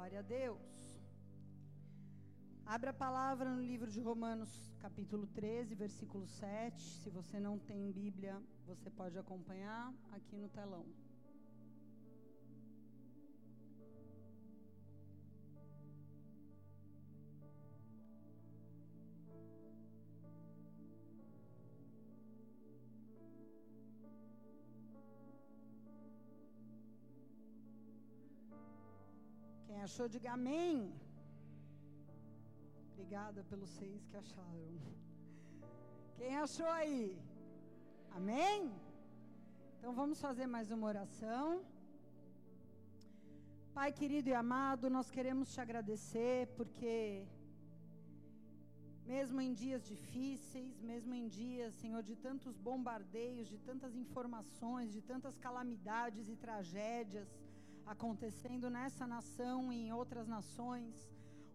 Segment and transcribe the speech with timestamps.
[0.00, 0.98] Glória a Deus.
[2.64, 6.82] Abra a palavra no livro de Romanos, capítulo 13, versículo 7.
[7.02, 10.86] Se você não tem Bíblia, você pode acompanhar aqui no telão.
[29.90, 30.74] Achou, diga amém.
[32.92, 34.68] Obrigada pelos seis que acharam.
[36.18, 37.04] Quem achou aí?
[38.18, 38.58] Amém?
[39.76, 41.44] Então vamos fazer mais uma oração.
[43.78, 47.26] Pai querido e amado, nós queremos te agradecer porque,
[49.12, 55.02] mesmo em dias difíceis, mesmo em dias, Senhor, de tantos bombardeios, de tantas informações, de
[55.12, 57.28] tantas calamidades e tragédias,
[57.92, 60.94] acontecendo nessa nação e em outras nações.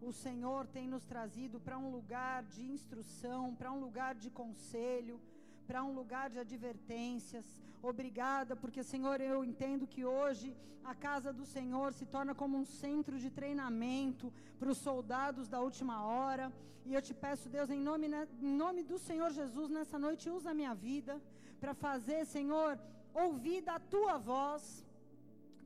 [0.08, 5.18] O Senhor tem nos trazido para um lugar de instrução, para um lugar de conselho,
[5.66, 7.46] para um lugar de advertências.
[7.82, 12.66] Obrigada, porque, Senhor, eu entendo que hoje a casa do Senhor se torna como um
[12.66, 16.52] centro de treinamento para os soldados da última hora.
[16.84, 18.08] E eu te peço, Deus, em nome,
[18.48, 21.20] em nome do Senhor Jesus, nessa noite, usa a minha vida
[21.58, 22.78] para fazer, Senhor,
[23.14, 24.85] ouvir da tua voz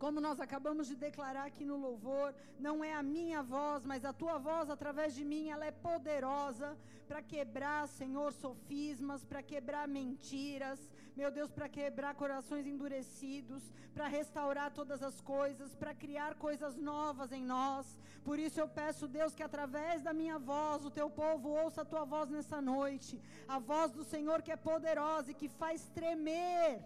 [0.03, 2.29] como nós acabamos de declarar aqui no louvor,
[2.67, 6.69] não é a minha voz, mas a tua voz através de mim, ela é poderosa
[7.07, 10.81] para quebrar, Senhor, sofismas, para quebrar mentiras,
[11.15, 17.31] meu Deus, para quebrar corações endurecidos, para restaurar todas as coisas, para criar coisas novas
[17.31, 17.87] em nós.
[18.25, 21.91] Por isso eu peço, Deus, que através da minha voz, o teu povo ouça a
[21.93, 26.83] tua voz nessa noite, a voz do Senhor que é poderosa e que faz tremer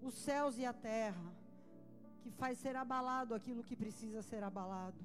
[0.00, 1.37] os céus e a terra
[2.30, 4.98] que faz ser abalado aquilo que precisa ser abalado.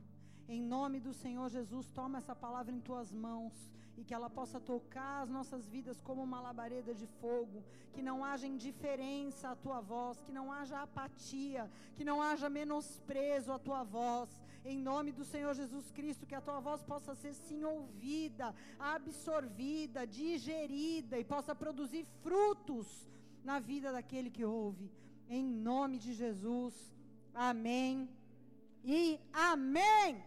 [0.48, 3.54] Em nome do Senhor Jesus, toma essa palavra em tuas mãos
[3.98, 7.64] e que ela possa tocar as nossas vidas como uma labareda de fogo,
[7.94, 13.52] que não haja indiferença à tua voz, que não haja apatia, que não haja menosprezo
[13.54, 14.30] à tua voz.
[14.66, 20.06] Em nome do Senhor Jesus Cristo, que a tua voz possa ser sim ouvida, absorvida,
[20.06, 23.08] digerida e possa produzir frutos
[23.44, 24.92] na vida daquele que ouve.
[25.30, 26.93] Em nome de Jesus.
[27.34, 28.10] Amém
[28.84, 30.24] e amém.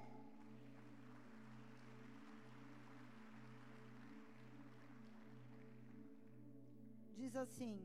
[7.16, 7.78] Diz assim,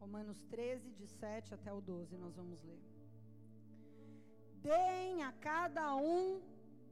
[0.00, 2.80] Romanos 13, de 7 até o 12, nós vamos ler.
[4.62, 6.40] Deem a cada um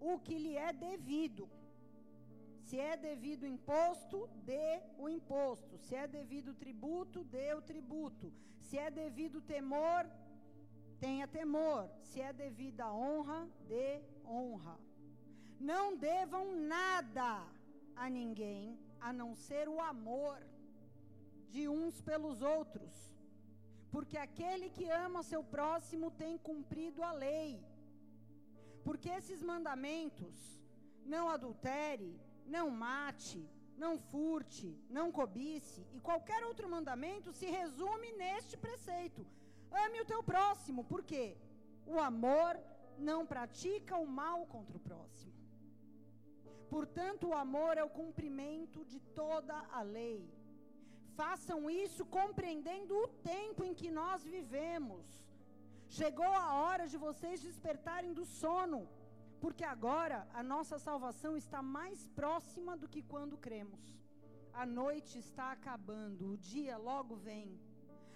[0.00, 1.48] o que lhe é devido.
[2.66, 4.18] Se é devido imposto,
[4.50, 5.74] dê o imposto.
[5.86, 8.32] Se é devido tributo, dê o tributo.
[8.66, 10.02] Se é devido temor,
[11.04, 11.82] tenha temor.
[12.10, 13.90] Se é devida honra, dê
[14.36, 14.76] honra.
[15.60, 16.44] Não devam
[16.76, 17.30] nada
[17.94, 20.38] a ninguém a não ser o amor
[21.54, 22.94] de uns pelos outros.
[23.94, 27.50] Porque aquele que ama seu próximo tem cumprido a lei.
[28.86, 30.36] Porque esses mandamentos,
[31.14, 32.12] não adultere,
[32.46, 39.26] não mate, não furte, não cobice, e qualquer outro mandamento se resume neste preceito:
[39.70, 41.36] ame o teu próximo, porque
[41.86, 42.58] o amor
[42.98, 45.34] não pratica o mal contra o próximo.
[46.68, 50.28] Portanto, o amor é o cumprimento de toda a lei.
[51.16, 55.06] Façam isso compreendendo o tempo em que nós vivemos.
[55.86, 58.88] Chegou a hora de vocês despertarem do sono
[59.44, 63.82] porque agora a nossa salvação está mais próxima do que quando cremos.
[64.54, 67.60] A noite está acabando, o dia logo vem.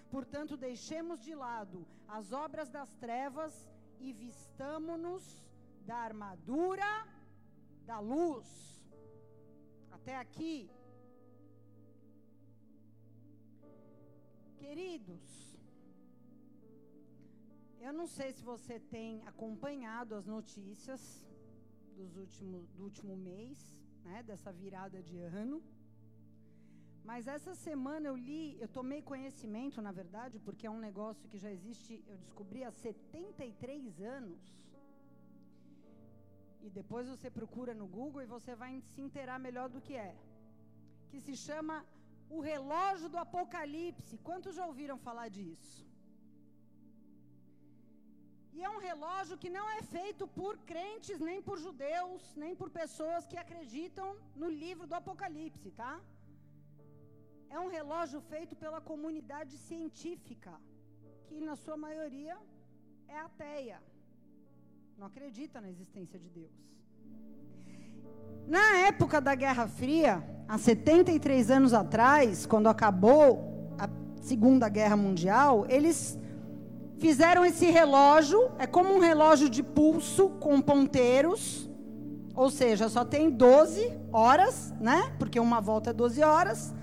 [0.09, 3.53] Portanto, deixemos de lado as obras das trevas
[3.99, 5.23] e vistamo-nos
[5.85, 6.91] da armadura
[7.85, 8.47] da luz.
[9.91, 10.71] Até aqui.
[14.57, 15.48] Queridos,
[17.87, 21.01] eu não sei se você tem acompanhado as notícias
[21.97, 23.57] dos último, do último mês,
[24.03, 25.57] né, dessa virada de ano.
[27.09, 31.39] Mas essa semana eu li, eu tomei conhecimento, na verdade, porque é um negócio que
[31.43, 34.41] já existe, eu descobri há 73 anos.
[36.61, 40.15] E depois você procura no Google e você vai se inteirar melhor do que é.
[41.09, 41.85] Que se chama
[42.29, 44.17] o relógio do Apocalipse.
[44.17, 45.88] Quantos já ouviram falar disso?
[48.53, 52.69] E é um relógio que não é feito por crentes, nem por judeus, nem por
[52.69, 55.99] pessoas que acreditam no livro do Apocalipse, tá?
[57.49, 60.53] É um relógio feito pela comunidade científica,
[61.27, 62.37] que na sua maioria
[63.07, 63.79] é ateia.
[64.97, 66.51] não acredita na existência de Deus.
[68.45, 73.87] Na época da Guerra Fria, há 73 anos atrás, quando acabou a
[74.21, 76.19] Segunda Guerra Mundial, eles
[76.99, 81.69] fizeram esse relógio, é como um relógio de pulso com ponteiros,
[82.35, 85.11] ou seja, só tem 12 horas, né?
[85.17, 86.73] Porque uma volta é 12 horas.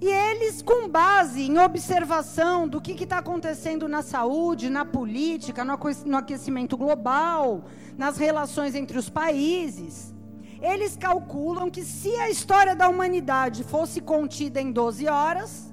[0.00, 6.16] E eles, com base em observação do que está acontecendo na saúde, na política, no
[6.16, 7.64] aquecimento global,
[7.96, 10.14] nas relações entre os países,
[10.60, 15.72] eles calculam que se a história da humanidade fosse contida em 12 horas,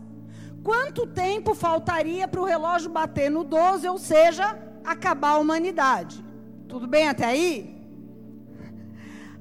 [0.64, 6.24] quanto tempo faltaria para o relógio bater no 12, ou seja, acabar a humanidade?
[6.68, 7.74] Tudo bem até aí?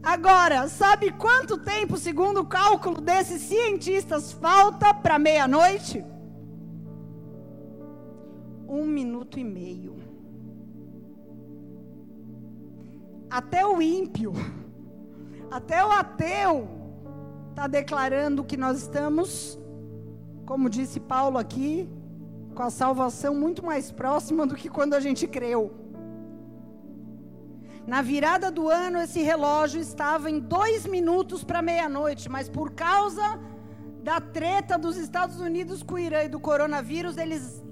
[0.03, 6.05] Agora, sabe quanto tempo, segundo o cálculo desses cientistas, falta para meia-noite?
[8.67, 10.03] Um minuto e meio.
[13.31, 14.33] Até o ímpio,
[15.51, 16.69] até o ateu,
[17.51, 19.59] está declarando que nós estamos,
[20.53, 21.89] como disse Paulo aqui,
[22.55, 25.73] com a salvação muito mais próxima do que quando a gente creu.
[27.87, 33.41] Na virada do ano, esse relógio estava em dois minutos para meia-noite, mas por causa
[34.03, 37.65] da treta dos Estados Unidos com o Irã e do coronavírus, eles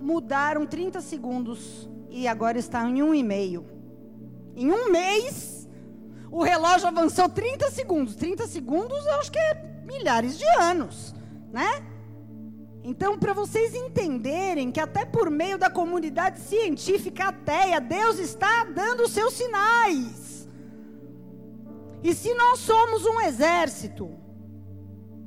[0.00, 3.64] mudaram 30 segundos e agora está em um e meio.
[4.56, 5.68] Em um mês,
[6.32, 8.16] o relógio avançou 30 segundos.
[8.16, 9.54] 30 segundos, eu acho que é
[9.84, 11.14] milhares de anos,
[11.52, 11.93] né?
[12.86, 19.04] Então, para vocês entenderem que até por meio da comunidade científica ateia, Deus está dando
[19.04, 20.46] os seus sinais.
[22.02, 24.10] E se nós somos um exército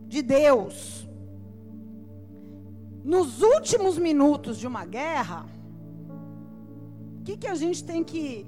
[0.07, 1.09] de Deus,
[3.03, 5.43] nos últimos minutos de uma guerra,
[7.19, 8.45] o que, que a gente tem que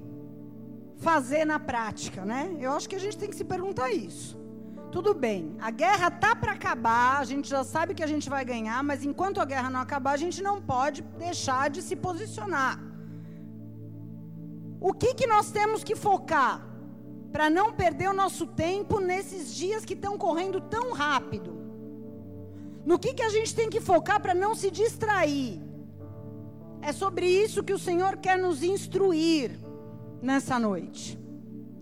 [0.98, 2.56] fazer na prática, né?
[2.60, 4.39] Eu acho que a gente tem que se perguntar isso.
[4.92, 8.44] Tudo bem, a guerra tá para acabar, a gente já sabe que a gente vai
[8.44, 12.80] ganhar, mas enquanto a guerra não acabar, a gente não pode deixar de se posicionar.
[14.80, 16.66] O que, que nós temos que focar
[17.30, 21.60] para não perder o nosso tempo nesses dias que estão correndo tão rápido?
[22.84, 25.62] No que, que a gente tem que focar para não se distrair?
[26.82, 29.52] É sobre isso que o Senhor quer nos instruir
[30.20, 31.16] nessa noite.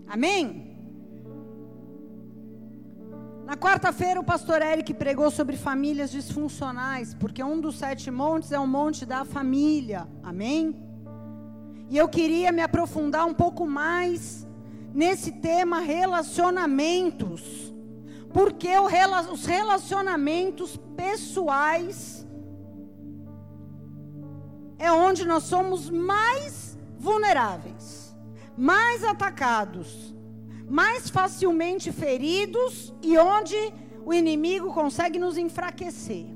[0.07, 0.68] Amém?
[3.49, 8.59] Na quarta-feira, o pastor Eric pregou sobre famílias disfuncionais, porque um dos sete montes é
[8.59, 10.07] o monte da família.
[10.21, 10.79] Amém?
[11.89, 14.47] E eu queria me aprofundar um pouco mais
[14.93, 17.73] nesse tema relacionamentos.
[18.31, 22.27] Porque os relacionamentos pessoais
[24.77, 28.15] é onde nós somos mais vulneráveis,
[28.55, 30.13] mais atacados
[30.69, 33.55] mais facilmente feridos e onde
[34.05, 36.27] o inimigo consegue nos enfraquecer.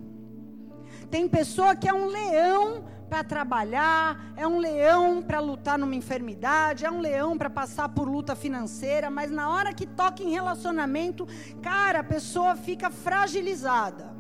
[1.10, 6.84] Tem pessoa que é um leão para trabalhar, é um leão para lutar numa enfermidade,
[6.84, 11.28] é um leão para passar por luta financeira, mas na hora que toca em relacionamento,
[11.62, 14.12] cara, a pessoa fica fragilizada.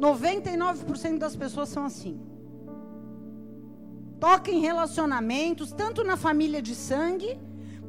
[0.00, 2.20] 99% das pessoas são assim.
[4.18, 7.38] Toca em relacionamentos, tanto na família de sangue,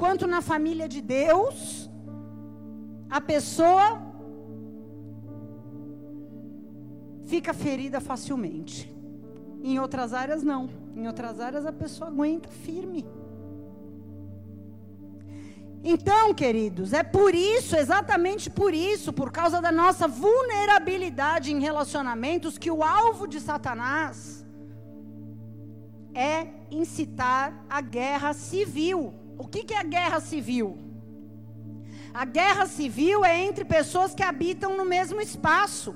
[0.01, 1.89] quanto na família de Deus,
[3.09, 4.01] a pessoa
[7.25, 8.77] fica ferida facilmente.
[9.61, 10.69] Em outras áreas, não.
[10.95, 13.05] Em outras áreas, a pessoa aguenta firme.
[15.83, 22.57] Então, queridos, é por isso, exatamente por isso, por causa da nossa vulnerabilidade em relacionamentos,
[22.57, 24.45] que o alvo de Satanás
[26.13, 29.13] é incitar a guerra civil.
[29.43, 30.77] O que, é a guerra civil?
[32.13, 35.95] A guerra civil é entre pessoas que habitam no mesmo espaço.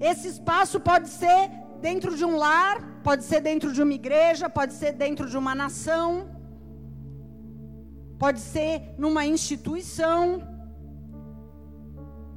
[0.00, 1.50] Esse espaço pode ser
[1.82, 2.76] dentro de um lar,
[3.08, 6.08] pode ser dentro de uma igreja, pode ser dentro de uma nação,
[8.18, 10.20] pode ser numa instituição.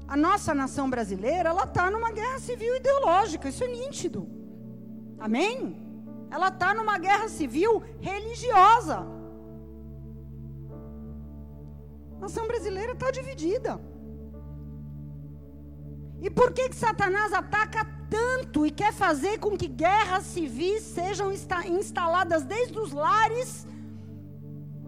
[0.05, 4.27] A nossa nação brasileira, ela está numa guerra civil ideológica, isso é nítido.
[5.17, 5.90] Amém?
[6.31, 9.05] Ela está numa guerra civil religiosa.
[12.15, 13.79] A nação brasileira está dividida.
[16.21, 21.31] E por que, que Satanás ataca tanto e quer fazer com que guerras civis sejam
[21.31, 23.67] instaladas desde os lares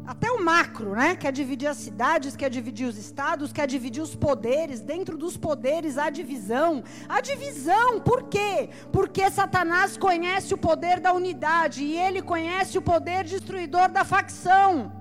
[0.05, 1.15] até o macro, né?
[1.15, 4.81] Quer dividir as cidades, quer dividir os estados, quer dividir os poderes.
[4.81, 6.83] Dentro dos poderes há divisão.
[7.07, 8.69] Há divisão, por quê?
[8.91, 14.91] Porque Satanás conhece o poder da unidade e ele conhece o poder destruidor da facção,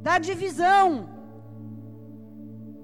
[0.00, 1.20] da divisão.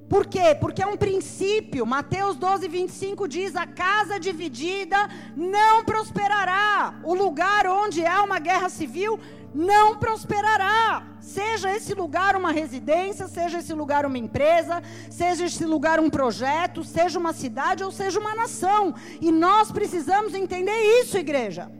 [0.09, 0.57] Por quê?
[0.61, 1.85] Porque é um princípio.
[1.85, 4.97] Mateus 12, 25 diz: A casa dividida
[5.37, 6.95] não prosperará.
[7.03, 9.19] O lugar onde há uma guerra civil
[9.57, 11.17] não prosperará.
[11.21, 16.85] Seja esse lugar uma residência, seja esse lugar uma empresa, seja esse lugar um projeto,
[16.85, 18.95] seja uma cidade ou seja uma nação.
[19.21, 21.71] E nós precisamos entender isso, igreja.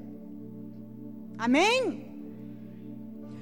[1.39, 2.07] Amém?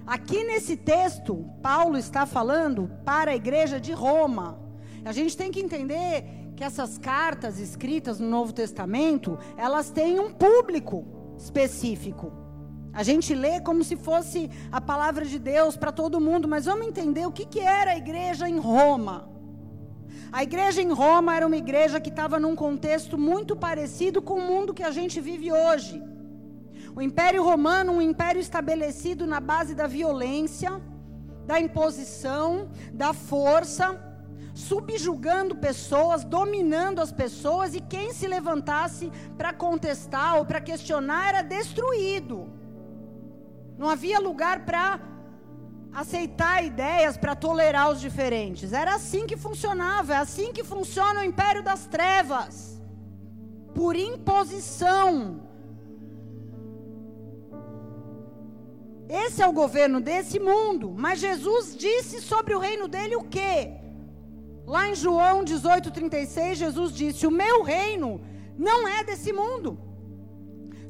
[0.06, 4.60] Aqui nesse texto, Paulo está falando para a igreja de Roma.
[5.04, 6.24] A gente tem que entender
[6.56, 11.06] que essas cartas escritas no Novo Testamento, elas têm um público
[11.38, 12.43] específico.
[12.94, 16.86] A gente lê como se fosse a palavra de Deus para todo mundo, mas vamos
[16.86, 19.28] entender o que, que era a igreja em Roma.
[20.30, 24.46] A igreja em Roma era uma igreja que estava num contexto muito parecido com o
[24.46, 26.00] mundo que a gente vive hoje.
[26.94, 30.80] O Império Romano, um império estabelecido na base da violência,
[31.44, 34.00] da imposição, da força,
[34.54, 41.42] subjugando pessoas, dominando as pessoas, e quem se levantasse para contestar ou para questionar era
[41.42, 42.63] destruído.
[43.76, 45.00] Não havia lugar para
[45.92, 48.72] aceitar ideias, para tolerar os diferentes.
[48.72, 52.80] Era assim que funcionava, é assim que funciona o império das trevas.
[53.74, 55.42] Por imposição.
[59.08, 60.92] Esse é o governo desse mundo.
[60.96, 63.72] Mas Jesus disse sobre o reino dele o quê?
[64.66, 68.20] Lá em João 18,36, Jesus disse: O meu reino
[68.56, 69.78] não é desse mundo.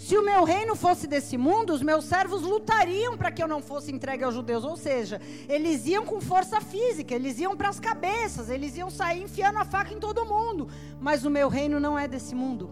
[0.04, 3.62] Se o meu reino fosse desse mundo, os meus servos lutariam para que eu não
[3.62, 4.62] fosse entregue aos judeus.
[4.62, 5.18] Ou seja,
[5.48, 9.64] eles iam com força física, eles iam para as cabeças, eles iam sair enfiando a
[9.64, 10.68] faca em todo mundo.
[11.00, 12.68] Mas o meu reino não é desse mundo.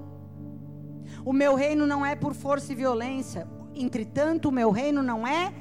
[1.25, 3.49] O meu reino não é por força e violência.
[3.75, 5.55] Entretanto, o meu reino não é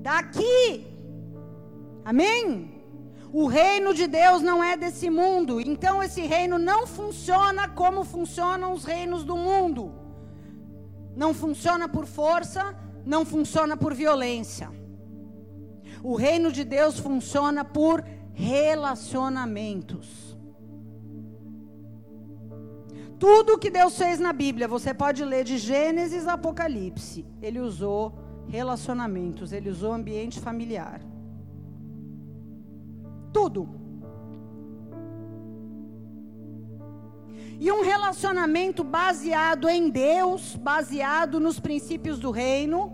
[0.00, 0.86] daqui.
[2.04, 2.70] Amém?
[3.32, 5.60] O reino de Deus não é desse mundo.
[5.60, 10.05] Então, esse reino não funciona como funcionam os reinos do mundo.
[11.16, 14.70] Não funciona por força, não funciona por violência.
[16.02, 18.04] O reino de Deus funciona por
[18.34, 20.36] relacionamentos.
[23.18, 27.24] Tudo que Deus fez na Bíblia, você pode ler de Gênesis a Apocalipse.
[27.40, 28.12] Ele usou
[28.46, 31.00] relacionamentos, ele usou ambiente familiar.
[33.32, 33.85] Tudo.
[37.58, 42.92] E um relacionamento baseado em Deus, baseado nos princípios do reino,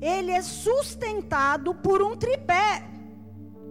[0.00, 2.86] ele é sustentado por um tripé.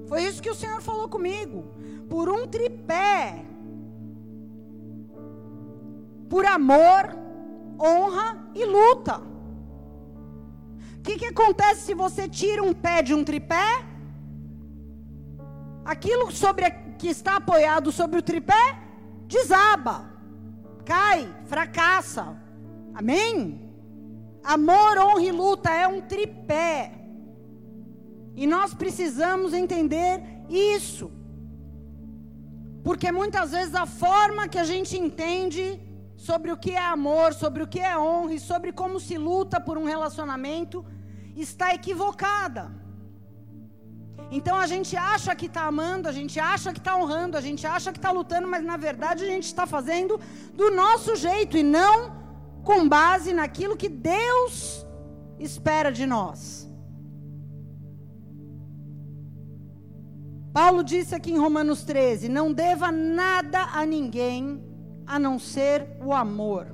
[0.07, 1.71] Foi isso que o Senhor falou comigo.
[2.09, 3.45] Por um tripé.
[6.27, 7.15] Por amor,
[7.79, 9.21] honra e luta.
[10.98, 13.86] O que, que acontece se você tira um pé de um tripé?
[15.86, 18.88] Aquilo sobre que está apoiado sobre o tripé
[19.29, 19.98] desaba,
[20.83, 22.36] cai, fracassa.
[22.95, 23.71] Amém?
[24.43, 26.91] Amor, honra e luta é um tripé.
[28.36, 31.12] E nós precisamos entender isso.
[32.83, 35.79] Porque muitas vezes a forma que a gente entende
[36.15, 39.59] sobre o que é amor, sobre o que é honra e sobre como se luta
[39.59, 40.83] por um relacionamento
[41.36, 42.71] está equivocada.
[44.31, 47.65] Então a gente acha que está amando, a gente acha que está honrando, a gente
[47.65, 50.19] acha que está lutando, mas na verdade a gente está fazendo
[50.53, 52.19] do nosso jeito e não
[52.63, 54.85] com base naquilo que Deus
[55.39, 56.69] espera de nós.
[60.53, 64.63] Paulo disse aqui em Romanos 13: Não deva nada a ninguém
[65.05, 66.67] a não ser o amor.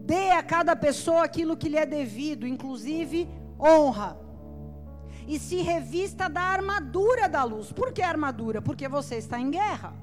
[0.00, 3.28] Dê a cada pessoa aquilo que lhe é devido, inclusive
[3.58, 4.23] honra
[5.26, 7.72] e se revista da armadura da luz.
[7.72, 8.60] Por que armadura?
[8.60, 9.94] Porque você está em guerra.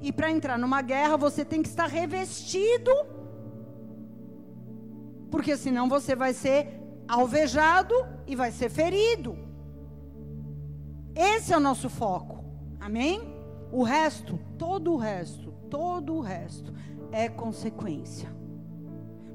[0.00, 2.90] E para entrar numa guerra, você tem que estar revestido,
[5.30, 7.94] porque senão você vai ser alvejado
[8.26, 9.36] e vai ser ferido.
[11.14, 12.44] Esse é o nosso foco.
[12.80, 13.34] Amém?
[13.72, 16.72] O resto, todo o resto, todo o resto
[17.10, 18.28] é consequência.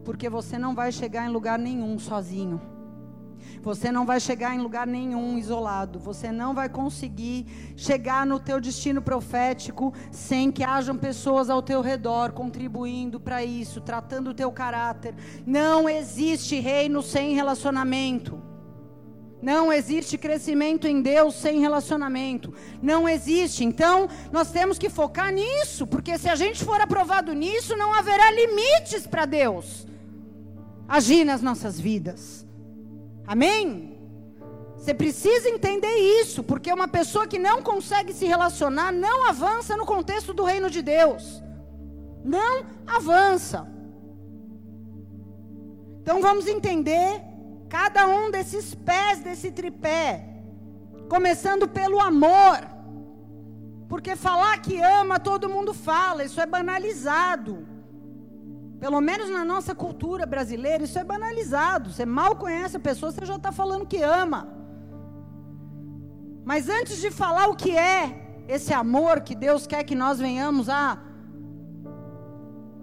[0.04, 2.62] Porque você não vai chegar em lugar nenhum sozinho.
[3.62, 6.00] Você não vai chegar em lugar nenhum isolado.
[6.00, 11.82] Você não vai conseguir chegar no teu destino profético sem que hajam pessoas ao teu
[11.82, 15.14] redor contribuindo para isso, tratando o teu caráter.
[15.46, 18.42] Não existe reino sem relacionamento.
[19.42, 22.54] Não existe crescimento em Deus sem relacionamento.
[22.82, 23.64] Não existe.
[23.64, 28.32] Então, nós temos que focar nisso, porque se a gente for aprovado nisso, não haverá
[28.32, 29.88] limites para Deus
[30.90, 32.49] agir nas nossas vidas.
[33.34, 33.96] Amém?
[34.76, 39.86] Você precisa entender isso, porque uma pessoa que não consegue se relacionar não avança no
[39.86, 41.44] contexto do reino de Deus.
[42.24, 43.68] Não avança.
[46.02, 47.22] Então vamos entender
[47.70, 50.26] cada um desses pés desse tripé,
[51.08, 52.58] começando pelo amor.
[53.88, 57.68] Porque falar que ama, todo mundo fala, isso é banalizado.
[58.80, 61.92] Pelo menos na nossa cultura brasileira, isso é banalizado.
[61.92, 64.48] Você mal conhece a pessoa, você já está falando que ama.
[66.46, 70.70] Mas antes de falar o que é esse amor que Deus quer que nós venhamos
[70.70, 70.98] a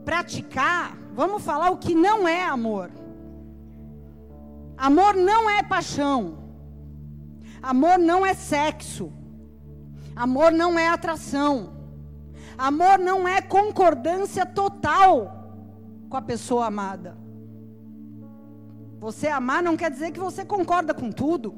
[0.04, 2.90] praticar, vamos falar o que não é amor.
[4.76, 6.38] Amor não é paixão.
[7.62, 9.10] Amor não é sexo.
[10.14, 11.72] Amor não é atração.
[12.58, 15.45] Amor não é concordância total
[16.08, 17.16] com a pessoa amada.
[18.98, 21.54] Você amar não quer dizer que você concorda com tudo.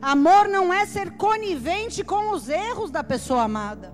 [0.00, 3.92] Amor não é ser conivente com os erros da pessoa amada.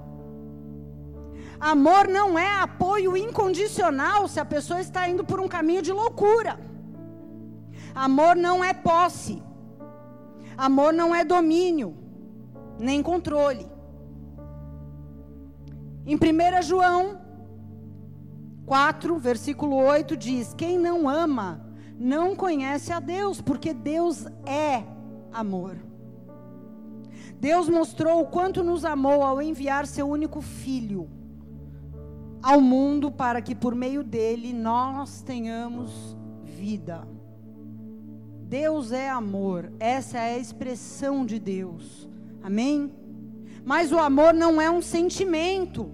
[1.58, 6.58] Amor não é apoio incondicional se a pessoa está indo por um caminho de loucura.
[7.94, 9.42] Amor não é posse.
[10.56, 11.96] Amor não é domínio,
[12.78, 13.66] nem controle.
[16.06, 17.25] Em 1 João
[18.66, 21.64] 4, versículo 8 diz: Quem não ama
[21.98, 24.82] não conhece a Deus, porque Deus é
[25.32, 25.76] amor.
[27.40, 31.08] Deus mostrou o quanto nos amou ao enviar seu único filho
[32.42, 37.06] ao mundo para que por meio dele nós tenhamos vida.
[38.42, 42.08] Deus é amor, essa é a expressão de Deus.
[42.40, 42.94] Amém?
[43.64, 45.90] Mas o amor não é um sentimento.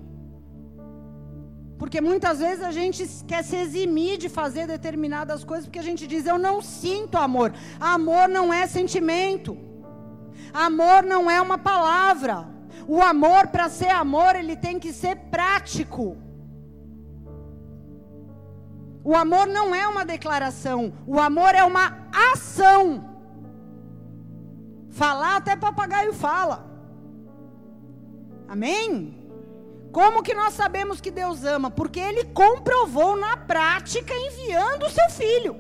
[1.83, 6.07] Porque muitas vezes a gente quer se eximir de fazer determinadas coisas porque a gente
[6.07, 7.53] diz eu não sinto amor.
[7.81, 9.59] Amor não é sentimento.
[10.55, 12.47] Amor não é uma palavra.
[12.87, 16.17] O amor para ser amor, ele tem que ser prático.
[19.03, 21.99] O amor não é uma declaração, o amor é uma
[22.33, 23.05] ação.
[24.91, 26.65] Falar até papagaio fala.
[28.47, 29.22] Amém?
[29.93, 31.71] Como que nós sabemos que Deus ama?
[31.71, 35.55] Porque ele comprovou na prática enviando o seu filho.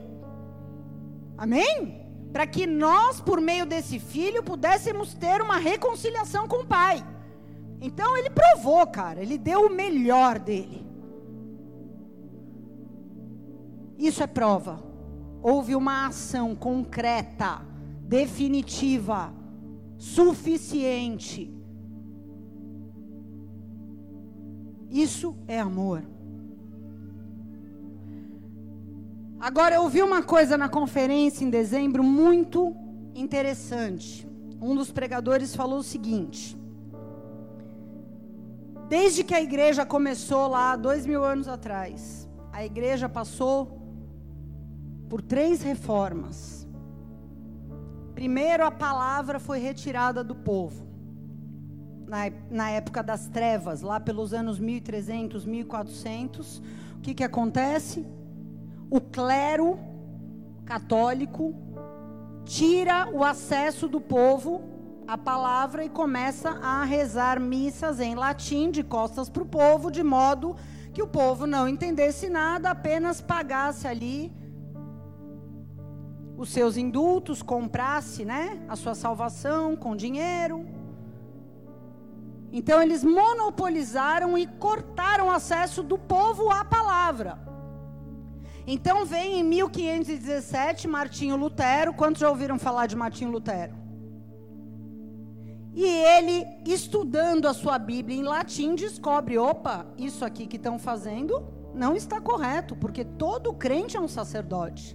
[1.37, 2.01] Amém?
[2.33, 7.05] Para que nós, por meio desse filho, pudéssemos ter uma reconciliação com o Pai.
[7.79, 10.87] Então ele provou, cara, ele deu o melhor dele.
[13.99, 14.83] Isso é prova.
[15.42, 17.61] Houve uma ação concreta,
[18.01, 19.31] definitiva,
[19.99, 21.62] suficiente.
[24.92, 26.02] Isso é amor.
[29.40, 32.76] Agora, eu ouvi uma coisa na conferência em dezembro muito
[33.14, 34.28] interessante.
[34.61, 36.55] Um dos pregadores falou o seguinte:
[38.87, 43.81] Desde que a igreja começou lá, dois mil anos atrás, a igreja passou
[45.09, 46.68] por três reformas.
[48.14, 50.91] Primeiro, a palavra foi retirada do povo.
[52.12, 56.59] Na, na época das trevas, lá pelos anos 1300, 1400,
[56.98, 58.07] o que, que acontece?
[58.90, 59.79] O clero
[60.66, 61.55] católico
[62.44, 64.61] tira o acesso do povo
[65.09, 70.03] à palavra e começa a rezar missas em latim de costas para o povo, de
[70.03, 70.55] modo
[70.92, 74.31] que o povo não entendesse nada, apenas pagasse ali
[76.37, 80.82] os seus indultos, comprasse, né, a sua salvação com dinheiro.
[82.53, 87.38] Então eles monopolizaram e cortaram o acesso do povo à palavra.
[88.67, 93.75] Então vem em 1517 Martinho Lutero, quantos já ouviram falar de Martinho Lutero?
[95.75, 101.43] E ele, estudando a sua Bíblia em latim, descobre: opa, isso aqui que estão fazendo
[101.75, 104.95] não está correto, porque todo crente é um sacerdote.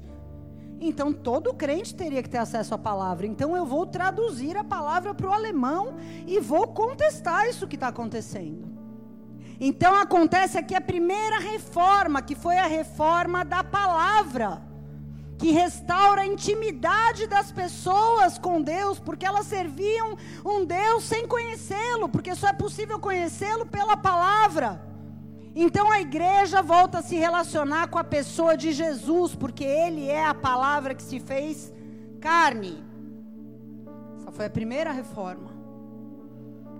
[0.80, 3.26] Então todo crente teria que ter acesso à palavra.
[3.26, 7.88] Então eu vou traduzir a palavra para o alemão e vou contestar isso que está
[7.88, 8.68] acontecendo.
[9.60, 14.62] Então acontece aqui a primeira reforma, que foi a reforma da palavra.
[15.38, 22.10] que restaura a intimidade das pessoas com Deus, porque elas serviam um Deus sem conhecê-lo,
[22.10, 24.82] porque só é possível conhecê-lo pela palavra.
[25.60, 30.24] Então a igreja volta a se relacionar com a pessoa de Jesus, porque ele é
[30.24, 31.74] a palavra que se fez
[32.22, 32.86] carne.
[34.20, 35.50] Essa foi a primeira reforma.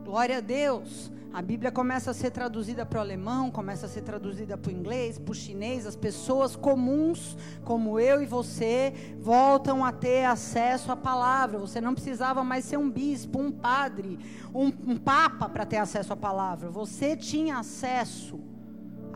[0.06, 1.12] Glória a Deus.
[1.34, 4.72] A Bíblia começa a ser traduzida para o alemão, começa a ser traduzida para o
[4.72, 5.88] inglês, para o chinês.
[5.88, 7.36] As pessoas comuns,
[7.66, 11.58] como eu e você, voltam a ter acesso à palavra.
[11.58, 14.20] Você não precisava mais ser um bispo, um padre,
[14.54, 16.70] um, um papa para ter acesso à palavra.
[16.70, 18.40] Você tinha acesso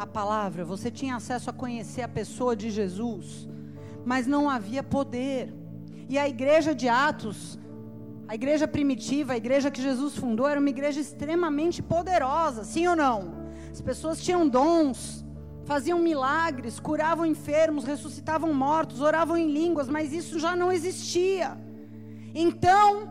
[0.04, 3.48] à palavra, você tinha acesso a conhecer a pessoa de Jesus,
[4.06, 5.54] mas não havia poder.
[6.10, 7.60] E a igreja de Atos
[8.32, 12.96] a igreja primitiva, a igreja que Jesus fundou, era uma igreja extremamente poderosa, sim ou
[12.96, 13.34] não?
[13.70, 15.26] As pessoas tinham dons,
[15.66, 21.58] faziam milagres, curavam enfermos, ressuscitavam mortos, oravam em línguas, mas isso já não existia.
[22.34, 23.10] Então,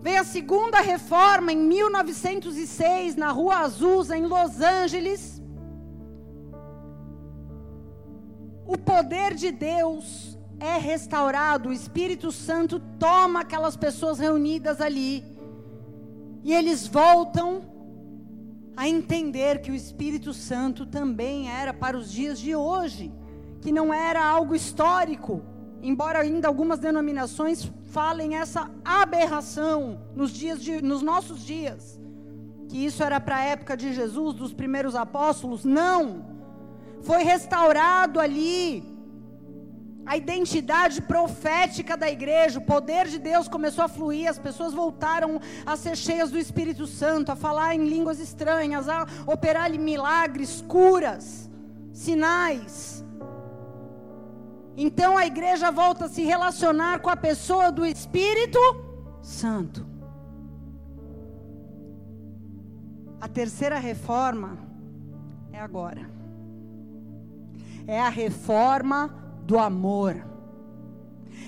[0.00, 5.37] veio a segunda reforma em 1906, na Rua Azusa, em Los Angeles.
[8.68, 15.24] O poder de Deus é restaurado, o Espírito Santo toma aquelas pessoas reunidas ali
[16.44, 17.62] e eles voltam
[18.76, 23.10] a entender que o Espírito Santo também era para os dias de hoje,
[23.62, 25.42] que não era algo histórico,
[25.82, 31.98] embora ainda algumas denominações falem essa aberração nos dias de, nos nossos dias,
[32.68, 36.37] que isso era para a época de Jesus, dos primeiros apóstolos, não.
[37.02, 38.98] Foi restaurado ali
[40.08, 45.38] a identidade profética da igreja, o poder de Deus começou a fluir, as pessoas voltaram
[45.66, 51.50] a ser cheias do Espírito Santo, a falar em línguas estranhas, a operar milagres, curas,
[51.92, 53.04] sinais.
[54.78, 58.58] Então a igreja volta a se relacionar com a pessoa do Espírito
[59.20, 59.86] Santo.
[63.20, 64.56] A terceira reforma
[65.52, 66.17] é agora.
[67.88, 69.08] É a reforma
[69.44, 70.14] do amor.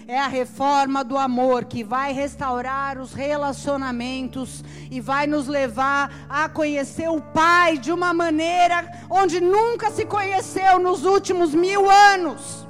[0.09, 6.49] É a reforma do amor que vai restaurar os relacionamentos e vai nos levar a
[6.49, 12.67] conhecer o Pai de uma maneira onde nunca se conheceu nos últimos mil anos.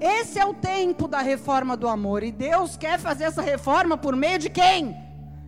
[0.00, 2.24] Esse é o tempo da reforma do amor.
[2.24, 4.96] E Deus quer fazer essa reforma por meio de quem?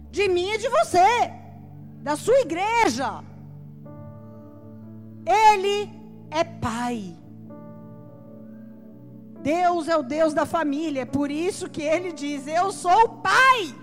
[0.08, 1.32] De mim e de você,
[2.00, 3.24] da sua igreja.
[5.26, 5.90] Ele
[6.30, 7.16] é pai.
[9.40, 13.08] Deus é o Deus da família, é por isso que ele diz: Eu sou o
[13.20, 13.74] pai.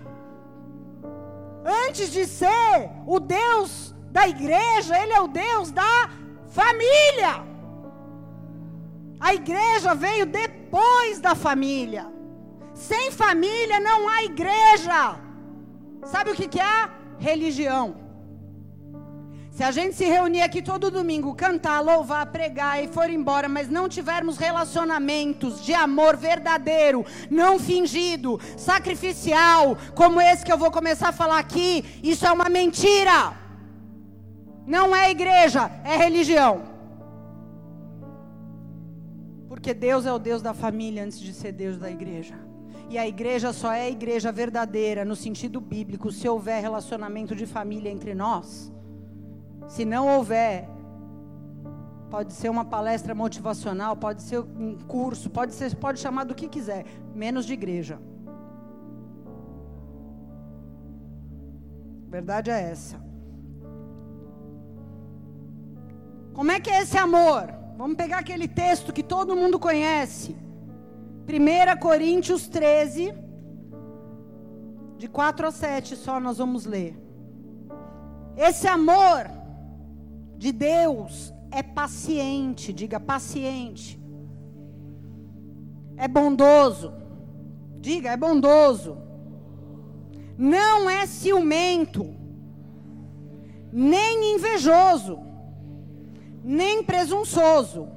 [1.88, 6.10] Antes de ser o Deus da igreja, ele é o Deus da
[6.48, 7.44] família.
[9.20, 12.12] A igreja veio depois da família.
[12.74, 15.18] Sem família não há igreja.
[16.04, 16.90] Sabe o que, que é?
[17.18, 18.03] Religião.
[19.54, 23.70] Se a gente se reunir aqui todo domingo, cantar, louvar, pregar e for embora, mas
[23.70, 31.10] não tivermos relacionamentos de amor verdadeiro, não fingido, sacrificial, como esse que eu vou começar
[31.10, 33.38] a falar aqui, isso é uma mentira.
[34.66, 36.64] Não é igreja, é religião.
[39.48, 42.34] Porque Deus é o Deus da família antes de ser Deus da igreja.
[42.90, 47.92] E a igreja só é igreja verdadeira no sentido bíblico se houver relacionamento de família
[47.92, 48.74] entre nós.
[49.68, 50.68] Se não houver,
[52.10, 56.48] pode ser uma palestra motivacional, pode ser um curso, pode ser, pode chamar do que
[56.48, 58.00] quiser, menos de igreja.
[62.08, 63.02] Verdade é essa.
[66.34, 67.54] Como é que é esse amor?
[67.78, 70.36] Vamos pegar aquele texto que todo mundo conhece.
[71.28, 73.14] 1 Coríntios 13,
[74.98, 76.96] de 4 a 7, só nós vamos ler.
[78.38, 79.30] Esse amor
[80.38, 84.00] de Deus é paciente, diga paciente.
[85.96, 86.94] É bondoso.
[87.80, 88.98] Diga, é bondoso.
[90.38, 92.16] Não é ciumento,
[93.72, 95.20] nem invejoso,
[96.44, 97.88] nem presunçoso.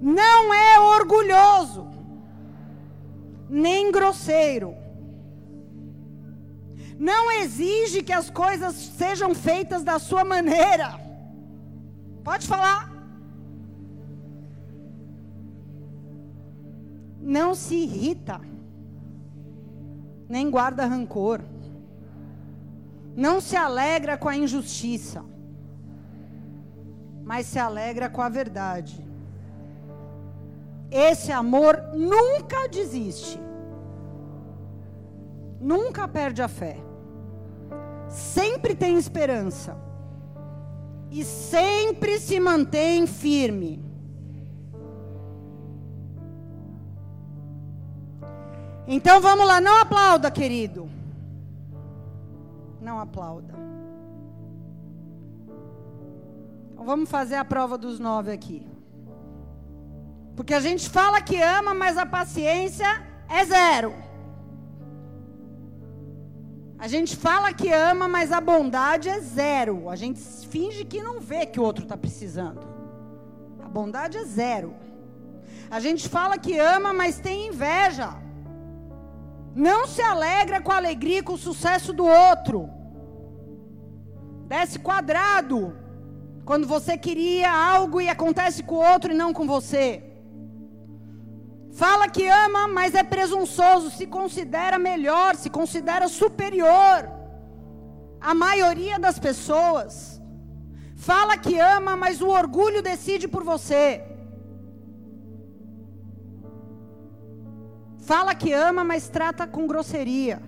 [0.00, 1.88] Não é orgulhoso,
[3.48, 4.81] nem grosseiro
[7.02, 11.00] não exige que as coisas sejam feitas da sua maneira.
[12.22, 12.92] Pode falar.
[17.20, 18.40] Não se irrita,
[20.28, 21.40] nem guarda rancor.
[23.16, 25.24] Não se alegra com a injustiça,
[27.24, 29.04] mas se alegra com a verdade.
[30.88, 33.40] Esse amor nunca desiste.
[35.60, 36.91] Nunca perde a fé.
[38.12, 39.74] Sempre tem esperança.
[41.10, 43.82] E sempre se mantém firme.
[48.86, 50.90] Então vamos lá, não aplauda, querido.
[52.80, 53.54] Não aplauda.
[56.72, 58.66] Então vamos fazer a prova dos nove aqui.
[60.36, 62.86] Porque a gente fala que ama, mas a paciência
[63.28, 64.11] é zero.
[66.82, 69.88] A gente fala que ama, mas a bondade é zero.
[69.88, 70.18] A gente
[70.48, 72.58] finge que não vê que o outro está precisando.
[73.64, 74.74] A bondade é zero.
[75.70, 78.16] A gente fala que ama, mas tem inveja.
[79.54, 82.68] Não se alegra com a alegria e com o sucesso do outro.
[84.48, 85.76] Desce quadrado.
[86.44, 90.02] Quando você queria algo e acontece com o outro e não com você.
[91.72, 97.10] Fala que ama, mas é presunçoso, se considera melhor, se considera superior.
[98.20, 100.20] A maioria das pessoas.
[100.94, 104.04] Fala que ama, mas o orgulho decide por você.
[108.02, 110.42] Fala que ama, mas trata com grosseria.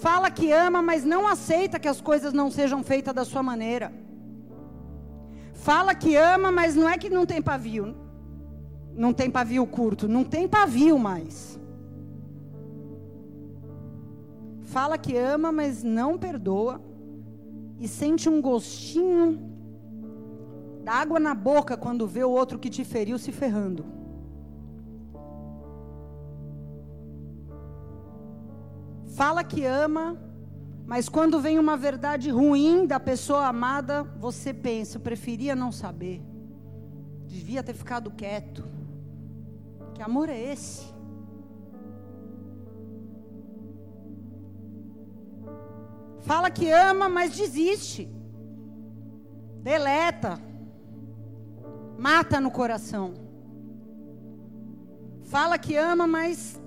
[0.00, 3.92] Fala que ama, mas não aceita que as coisas não sejam feitas da sua maneira.
[5.54, 8.01] Fala que ama, mas não é que não tem pavio.
[8.94, 11.58] Não tem pavio curto, não tem pavio mais.
[14.62, 16.80] Fala que ama, mas não perdoa.
[17.78, 19.38] E sente um gostinho
[20.84, 23.84] da água na boca quando vê o outro que te feriu se ferrando.
[29.14, 30.16] Fala que ama,
[30.86, 36.22] mas quando vem uma verdade ruim da pessoa amada, você pensa, preferia não saber.
[37.26, 38.64] Devia ter ficado quieto.
[40.02, 40.92] Que amor é esse?
[46.22, 48.12] Fala que ama, mas desiste.
[49.62, 50.40] Deleta.
[51.96, 53.14] Mata no coração.
[55.22, 56.60] Fala que ama, mas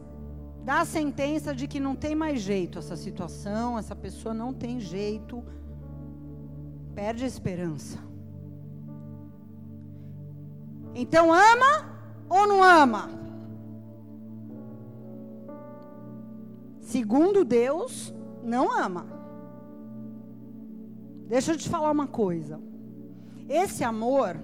[0.63, 4.79] dá a sentença de que não tem mais jeito essa situação, essa pessoa não tem
[4.79, 5.43] jeito.
[6.93, 7.99] Perde a esperança.
[10.93, 13.24] Então ama ou não ama?
[16.95, 19.05] Segundo Deus, não ama.
[21.27, 22.57] Deixa eu te falar uma coisa.
[23.49, 24.39] Esse amor,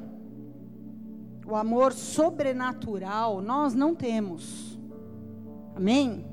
[1.47, 4.77] o amor sobrenatural, nós não temos.
[5.73, 6.25] Amém?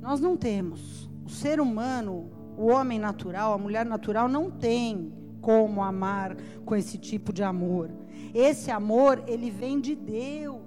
[0.00, 1.10] Nós não temos.
[1.26, 6.96] O ser humano, o homem natural, a mulher natural não tem como amar com esse
[6.96, 7.90] tipo de amor.
[8.32, 10.62] Esse amor, ele vem de Deus.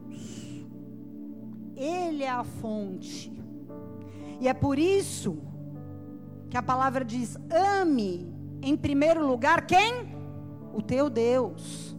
[1.74, 3.43] Ele é a fonte.
[4.44, 5.38] E é por isso
[6.50, 8.30] que a palavra diz: ame
[8.62, 10.14] em primeiro lugar quem?
[10.74, 11.96] O teu Deus.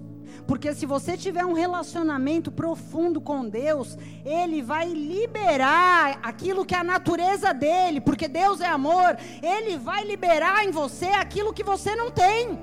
[0.47, 6.81] Porque se você tiver um relacionamento profundo com Deus, Ele vai liberar aquilo que é
[6.81, 11.97] a natureza dele, porque Deus é amor, Ele vai liberar em você aquilo que você
[11.97, 12.59] não tem,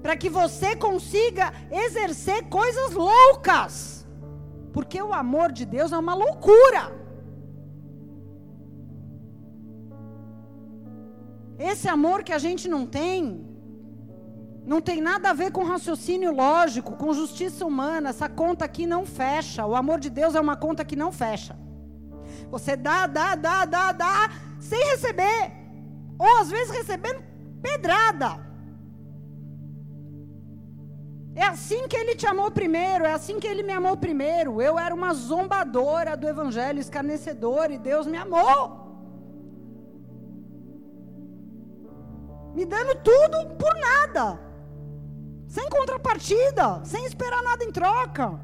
[0.00, 4.06] para que você consiga exercer coisas loucas,
[4.72, 7.05] porque o amor de Deus é uma loucura.
[11.58, 13.46] Esse amor que a gente não tem,
[14.64, 18.10] não tem nada a ver com raciocínio lógico, com justiça humana.
[18.10, 19.64] Essa conta aqui não fecha.
[19.64, 21.56] O amor de Deus é uma conta que não fecha.
[22.50, 25.52] Você dá, dá, dá, dá, dá, sem receber.
[26.18, 27.22] Ou às vezes recebendo
[27.62, 28.44] pedrada.
[31.34, 34.62] É assim que ele te amou primeiro, é assim que ele me amou primeiro.
[34.62, 38.85] Eu era uma zombadora do evangelho, escarnecedora, e Deus me amou.
[42.56, 44.40] Me dando tudo por nada
[45.46, 48.40] sem contrapartida, sem esperar nada em troca.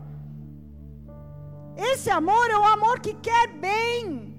[1.74, 4.38] Esse amor é o amor que quer bem,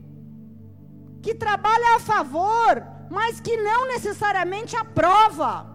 [1.23, 5.67] que trabalha a favor, mas que não necessariamente aprova.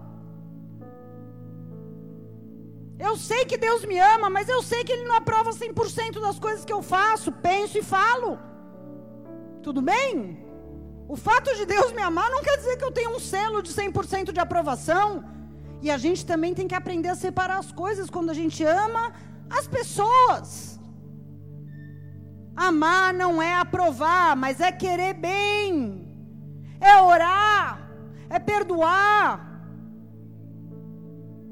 [3.00, 6.38] Eu sei que Deus me ama, mas eu sei que Ele não aprova 100% das
[6.38, 8.38] coisas que eu faço, penso e falo.
[9.60, 10.47] Tudo bem?
[11.08, 13.72] O fato de Deus me amar não quer dizer que eu tenho um selo de
[13.72, 15.24] 100% de aprovação.
[15.80, 19.14] E a gente também tem que aprender a separar as coisas quando a gente ama
[19.48, 20.78] as pessoas.
[22.54, 26.06] Amar não é aprovar, mas é querer bem,
[26.80, 27.88] é orar,
[28.28, 29.62] é perdoar,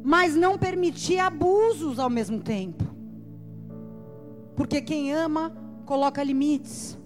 [0.04, 2.84] mas não permitir abusos ao mesmo tempo.
[4.56, 5.52] Porque quem ama
[5.84, 6.98] coloca limites.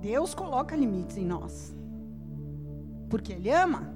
[0.00, 1.74] Deus coloca limites em nós.
[3.08, 3.94] Porque Ele ama.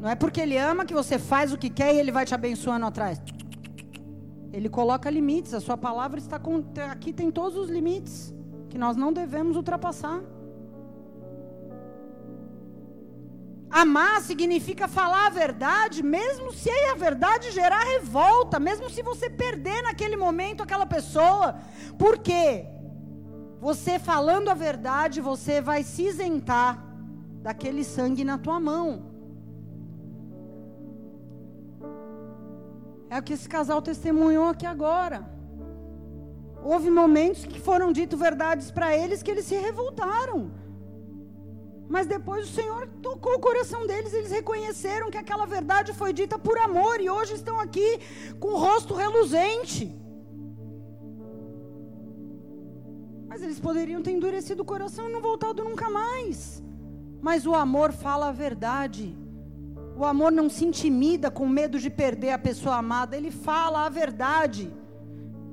[0.00, 2.34] Não é porque Ele ama que você faz o que quer e Ele vai te
[2.34, 3.20] abençoando atrás.
[4.52, 5.52] Ele coloca limites.
[5.54, 8.34] A Sua palavra está com, aqui tem todos os limites
[8.70, 10.20] que nós não devemos ultrapassar.
[13.70, 19.82] Amar significa falar a verdade, mesmo se a verdade gerar revolta, mesmo se você perder
[19.82, 21.56] naquele momento aquela pessoa.
[21.98, 22.66] Por quê?
[23.66, 26.72] Você falando a verdade, você vai se isentar
[27.46, 28.86] daquele sangue na tua mão.
[33.08, 35.18] É o que esse casal testemunhou aqui agora.
[36.62, 40.38] Houve momentos que foram dito verdades para eles que eles se revoltaram.
[41.88, 46.38] Mas depois o Senhor tocou o coração deles, eles reconheceram que aquela verdade foi dita
[46.38, 47.98] por amor e hoje estão aqui
[48.38, 50.03] com o rosto reluzente.
[53.34, 56.62] Mas eles poderiam ter endurecido o coração e não voltado nunca mais.
[57.20, 59.12] Mas o amor fala a verdade.
[59.96, 63.88] O amor não se intimida com medo de perder a pessoa amada, ele fala a
[63.88, 64.72] verdade.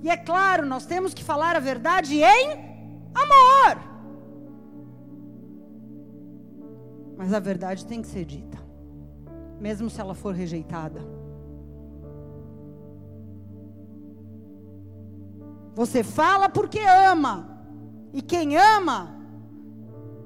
[0.04, 2.52] E é claro, nós temos que falar a verdade em
[3.16, 3.82] amor.
[7.18, 8.60] Mas a verdade tem que ser dita,
[9.60, 11.02] mesmo se ela for rejeitada.
[15.74, 17.51] Você fala porque ama,
[18.14, 19.16] e quem ama,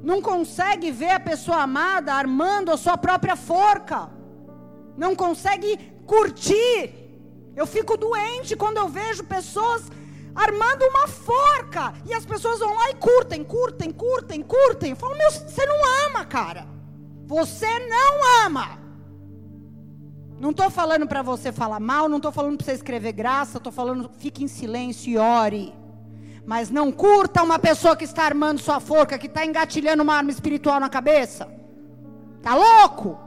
[0.02, 4.10] não consegue ver a pessoa amada armando a sua própria forca,
[4.98, 6.94] não consegue curtir.
[7.56, 9.84] Eu fico doente quando eu vejo pessoas
[10.36, 14.90] armando uma forca e as pessoas vão lá e curtem, curtem, curtem, curtem.
[14.92, 16.68] Eu falo, meu, você não ama, cara.
[17.26, 18.80] Você não ama.
[20.40, 23.72] Não estou falando para você falar mal, não estou falando para você escrever graça, estou
[23.72, 25.74] falando, fique em silêncio e ore.
[26.46, 30.32] Mas não curta uma pessoa que está armando sua forca, que está engatilhando uma arma
[30.32, 31.48] espiritual na cabeça.
[32.42, 33.18] Tá louco?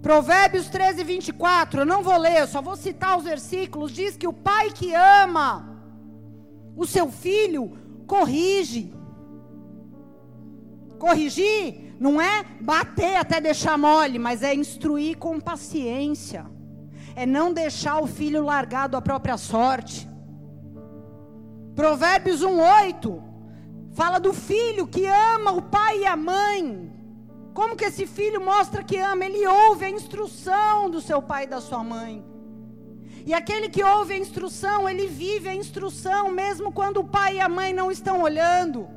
[0.00, 3.92] Provérbios 13, 24, eu não vou ler, eu só vou citar os versículos.
[3.92, 5.68] Diz que o pai que ama
[6.76, 8.94] o seu filho corrige.
[10.98, 16.46] Corrigir não é bater até deixar mole, mas é instruir com paciência
[17.20, 20.08] é não deixar o filho largado à própria sorte.
[21.76, 23.22] Provérbios 1:8
[23.92, 26.90] fala do filho que ama o pai e a mãe.
[27.52, 29.26] Como que esse filho mostra que ama?
[29.26, 32.24] Ele ouve a instrução do seu pai e da sua mãe.
[33.26, 37.40] E aquele que ouve a instrução, ele vive a instrução mesmo quando o pai e
[37.40, 38.88] a mãe não estão olhando.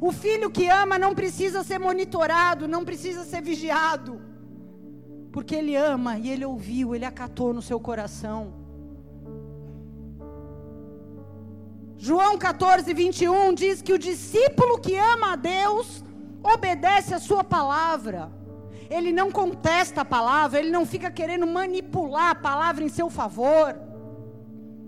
[0.00, 4.35] O filho que ama não precisa ser monitorado, não precisa ser vigiado
[5.36, 8.54] porque ele ama e ele ouviu, ele acatou no seu coração.
[11.98, 16.02] João 14, 21 diz que o discípulo que ama a Deus
[16.42, 18.32] obedece a sua palavra.
[18.88, 23.78] Ele não contesta a palavra, ele não fica querendo manipular a palavra em seu favor.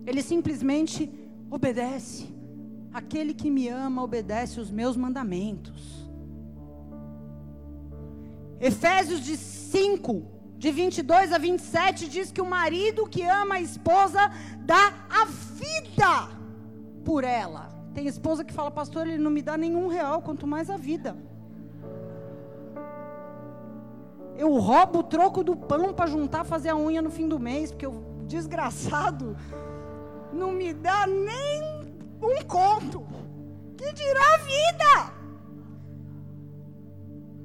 [0.06, 1.12] Ele simplesmente
[1.50, 2.26] obedece.
[2.90, 6.08] Aquele que me ama obedece os meus mandamentos.
[8.58, 14.92] Efésios 5, de 22 a 27 diz que o marido que ama a esposa dá
[15.08, 16.28] a vida
[17.04, 17.70] por ela.
[17.94, 21.16] Tem esposa que fala, pastor, ele não me dá nenhum real, quanto mais a vida.
[24.36, 27.70] Eu roubo o troco do pão para juntar, fazer a unha no fim do mês,
[27.70, 29.36] porque o desgraçado
[30.32, 31.62] não me dá nem
[32.20, 33.06] um conto.
[33.76, 35.12] Que dirá a vida?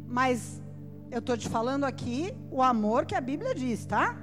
[0.07, 0.62] Mas
[1.13, 4.17] eu estou te falando aqui o amor que a Bíblia diz, tá?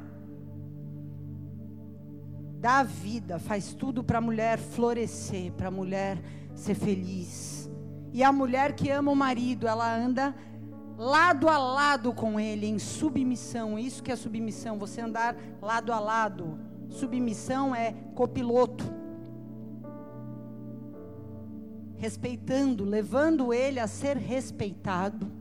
[2.59, 6.21] Dá vida, faz tudo para a mulher florescer, para a mulher
[6.53, 7.71] ser feliz.
[8.13, 10.35] E a mulher que ama o marido, ela anda
[10.99, 13.79] lado a lado com ele, em submissão.
[13.79, 16.59] Isso que é submissão, você andar lado a lado.
[16.89, 18.85] Submissão é copiloto.
[21.95, 25.40] Respeitando, levando ele a ser respeitado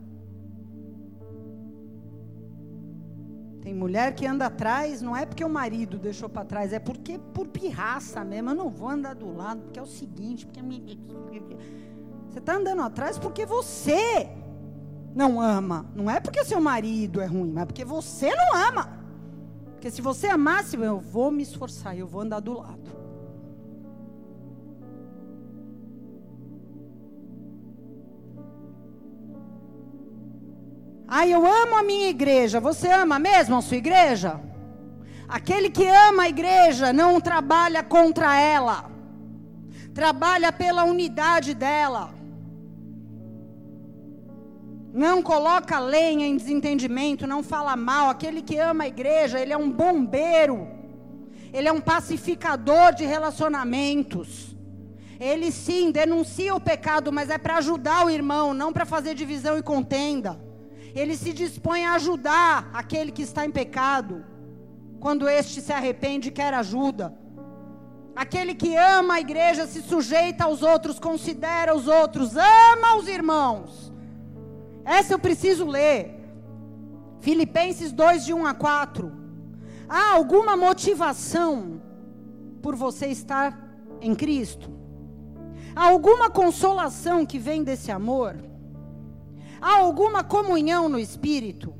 [3.70, 7.20] Tem mulher que anda atrás, não é porque o marido deixou para trás, é porque
[7.32, 8.50] por pirraça mesmo.
[8.50, 10.60] Eu não vou andar do lado, porque é o seguinte, porque
[12.28, 14.28] você está andando atrás porque você
[15.14, 15.86] não ama.
[15.94, 18.98] Não é porque seu marido é ruim, mas porque você não ama.
[19.74, 22.99] Porque se você amasse, eu vou me esforçar, eu vou andar do lado.
[31.12, 32.60] Ah, eu amo a minha igreja.
[32.60, 34.40] Você ama mesmo a sua igreja?
[35.28, 38.88] Aquele que ama a igreja não trabalha contra ela,
[39.92, 42.14] trabalha pela unidade dela.
[44.92, 48.08] Não coloca lenha em desentendimento, não fala mal.
[48.08, 50.68] Aquele que ama a igreja, ele é um bombeiro.
[51.52, 54.56] Ele é um pacificador de relacionamentos.
[55.18, 59.58] Ele sim denuncia o pecado, mas é para ajudar o irmão, não para fazer divisão
[59.58, 60.49] e contenda.
[60.94, 64.24] Ele se dispõe a ajudar aquele que está em pecado,
[64.98, 67.14] quando este se arrepende e quer ajuda.
[68.14, 73.92] Aquele que ama a igreja se sujeita aos outros, considera os outros, ama os irmãos.
[74.84, 76.18] Essa eu preciso ler.
[77.20, 79.12] Filipenses 2, de 1 a 4.
[79.88, 81.80] Há alguma motivação
[82.62, 83.58] por você estar
[84.00, 84.70] em Cristo?
[85.74, 88.49] Há alguma consolação que vem desse amor?
[89.60, 91.74] Há alguma comunhão no Espírito?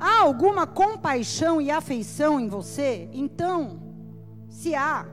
[0.00, 3.08] Há alguma compaixão e afeição em você?
[3.12, 3.82] Então,
[4.48, 5.06] se há,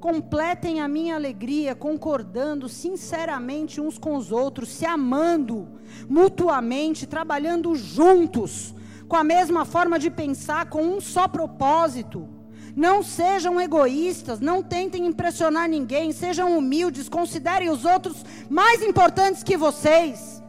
[0.00, 5.68] completem a minha alegria, concordando sinceramente uns com os outros, se amando
[6.08, 8.74] mutuamente, trabalhando juntos,
[9.06, 12.28] com a mesma forma de pensar, com um só propósito.
[12.74, 19.56] Não sejam egoístas, não tentem impressionar ninguém, sejam humildes, considerem os outros mais importantes que
[19.56, 20.42] vocês.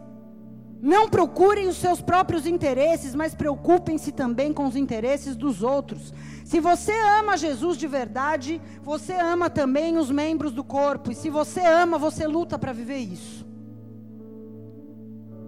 [0.81, 6.13] Não procurem os seus próprios interesses, mas preocupem-se também com os interesses dos outros.
[6.43, 11.11] Se você ama Jesus de verdade, você ama também os membros do corpo.
[11.11, 13.45] E se você ama, você luta para viver isso.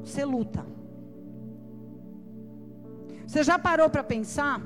[0.04, 0.66] Você luta.
[3.28, 4.62] Você já parou para pensar?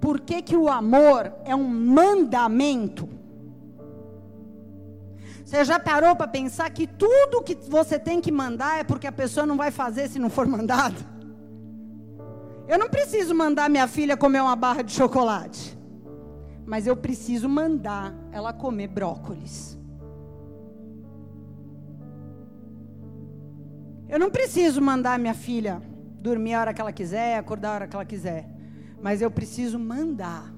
[0.00, 3.08] Por que, que o amor é um mandamento?
[5.44, 9.12] Você já parou para pensar que tudo que você tem que mandar é porque a
[9.12, 10.96] pessoa não vai fazer se não for mandado?
[12.68, 15.78] Eu não preciso mandar minha filha comer uma barra de chocolate.
[16.64, 19.78] Mas eu preciso mandar ela comer brócolis.
[24.08, 25.80] Eu não preciso mandar minha filha
[26.20, 28.55] dormir a hora que ela quiser, acordar a hora que ela quiser.
[29.00, 30.52] Mas eu preciso mandar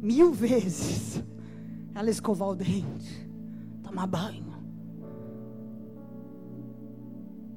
[0.00, 1.22] mil vezes
[1.94, 3.28] ela escovar o dente,
[3.82, 4.44] tomar banho,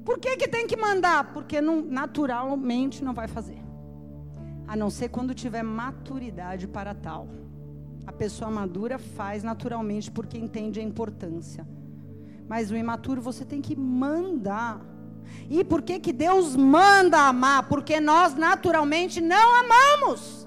[0.08, 1.34] Por que, que tem que mandar?
[1.34, 3.58] Porque não, naturalmente não vai fazer.
[4.66, 7.28] A não ser quando tiver maturidade para tal.
[8.06, 11.68] A pessoa madura faz naturalmente porque entende a importância.
[12.48, 14.80] Mas o imaturo você tem que mandar.
[15.50, 17.68] E por que, que Deus manda amar?
[17.68, 20.46] Porque nós naturalmente não amamos.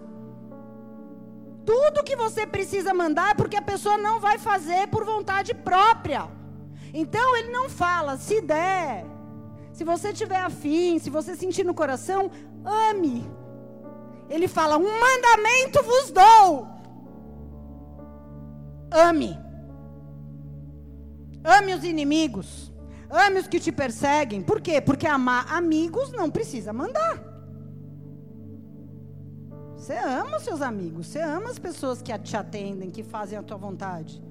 [1.65, 6.27] Tudo que você precisa mandar é porque a pessoa não vai fazer por vontade própria.
[6.93, 9.05] Então ele não fala, se der,
[9.71, 12.29] se você tiver afim, se você sentir no coração,
[12.65, 13.25] ame.
[14.29, 16.67] Ele fala: Um mandamento vos dou.
[18.91, 19.37] Ame.
[21.43, 22.70] Ame os inimigos.
[23.11, 24.41] Ame os que te perseguem.
[24.41, 24.79] Por quê?
[24.79, 27.21] Porque amar amigos não precisa mandar.
[29.75, 33.43] Você ama os seus amigos, você ama as pessoas que te atendem, que fazem a
[33.43, 34.23] tua vontade.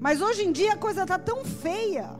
[0.00, 2.10] Mas hoje em dia a coisa está tão feia.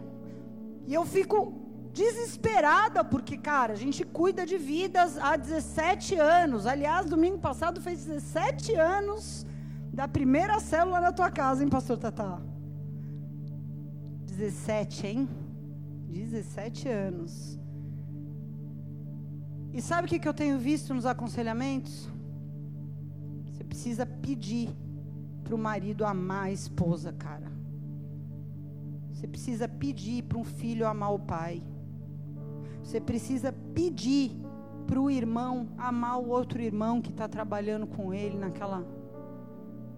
[0.87, 1.55] E eu fico
[1.93, 6.66] desesperada, porque, cara, a gente cuida de vidas há 17 anos.
[6.66, 9.47] Aliás, domingo passado fez 17 anos
[9.93, 12.39] da primeira célula na tua casa, hein, pastor Tatá?
[14.37, 15.28] 17, hein?
[16.09, 17.59] 17 anos.
[19.72, 22.11] E sabe o que, que eu tenho visto nos aconselhamentos?
[23.47, 24.68] Você precisa pedir
[25.43, 27.51] para o marido amar a esposa, cara.
[29.11, 31.62] Você precisa pedir para um filho amar o pai.
[32.82, 34.32] Você precisa pedir
[34.87, 38.87] para o irmão amar o outro irmão que está trabalhando com ele naquela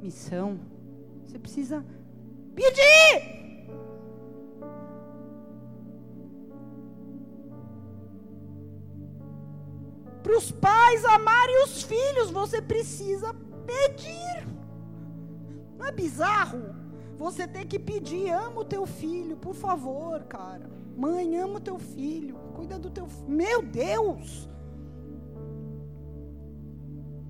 [0.01, 0.61] missão.
[1.27, 1.85] Você precisa
[2.55, 3.48] pedir.
[10.23, 13.35] Para os pais amarem os filhos, você precisa
[13.67, 14.47] pedir.
[15.79, 16.75] Não é bizarro?
[17.19, 20.71] Você tem que pedir, ama o teu filho, por favor, cara.
[20.97, 22.37] Mãe, ama o teu filho.
[22.55, 23.29] Cuida do teu filho.
[23.29, 24.49] Meu Deus!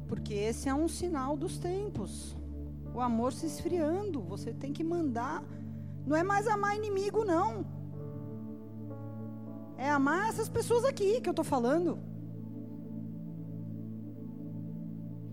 [0.07, 2.37] Porque esse é um sinal dos tempos.
[2.95, 4.23] O amor se esfriando.
[4.23, 5.45] Você tem que mandar.
[6.07, 7.67] Não é mais amar inimigo, não.
[9.77, 11.99] É amar essas pessoas aqui que eu estou falando.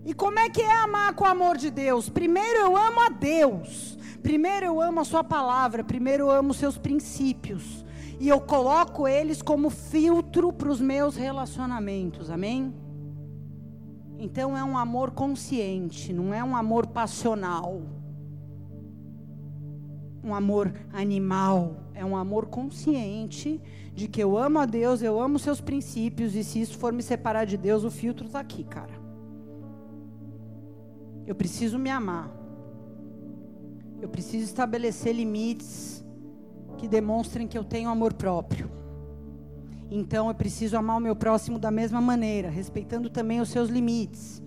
[0.06, 2.08] E como é que é amar com o amor de Deus?
[2.08, 3.98] Primeiro eu amo a Deus.
[4.22, 5.82] Primeiro eu amo a Sua palavra.
[5.82, 7.84] Primeiro eu amo os seus princípios
[8.20, 12.72] e eu coloco eles como filtro para os meus relacionamentos, amém?
[14.16, 17.82] Então é um amor consciente, não é um amor passional.
[20.22, 23.60] Um amor animal, é um amor consciente
[23.92, 27.02] de que eu amo a Deus, eu amo seus princípios e se isso for me
[27.02, 28.95] separar de Deus, o filtro está aqui, cara.
[31.26, 32.30] Eu preciso me amar.
[34.00, 36.04] Eu preciso estabelecer limites
[36.78, 38.70] que demonstrem que eu tenho amor próprio.
[39.90, 44.42] Então eu preciso amar o meu próximo da mesma maneira, respeitando também os seus limites.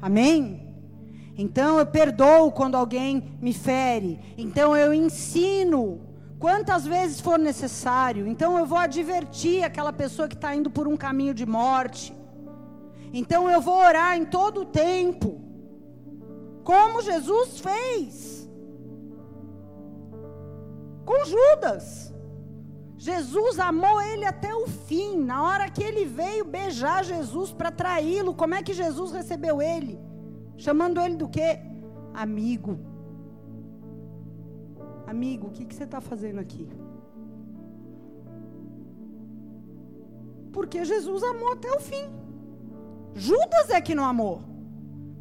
[0.00, 0.74] Amém?
[1.36, 4.20] Então eu perdoo quando alguém me fere.
[4.38, 6.00] Então eu ensino
[6.38, 8.26] quantas vezes for necessário.
[8.26, 12.14] Então eu vou advertir aquela pessoa que está indo por um caminho de morte.
[13.12, 15.40] Então eu vou orar em todo o tempo,
[16.64, 18.48] como Jesus fez
[21.04, 22.12] com Judas.
[22.96, 25.18] Jesus amou ele até o fim.
[25.18, 30.00] Na hora que ele veio beijar Jesus para traí-lo, como é que Jesus recebeu ele?
[30.56, 31.60] Chamando ele do quê?
[32.14, 32.78] Amigo.
[35.06, 36.66] Amigo, o que, que você está fazendo aqui?
[40.52, 42.06] Porque Jesus amou até o fim.
[43.14, 44.40] Judas é que não amou.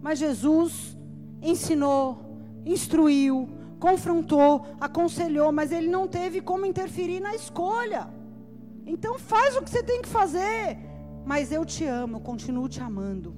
[0.02, 0.98] Mas Jesus
[1.44, 2.18] ensinou,
[2.66, 3.48] instruiu,
[3.80, 8.08] confrontou, aconselhou, mas ele não teve como interferir na escolha.
[8.86, 10.78] Então faz o que você tem que fazer.
[11.26, 13.36] Mas eu te amo, eu continuo te amando.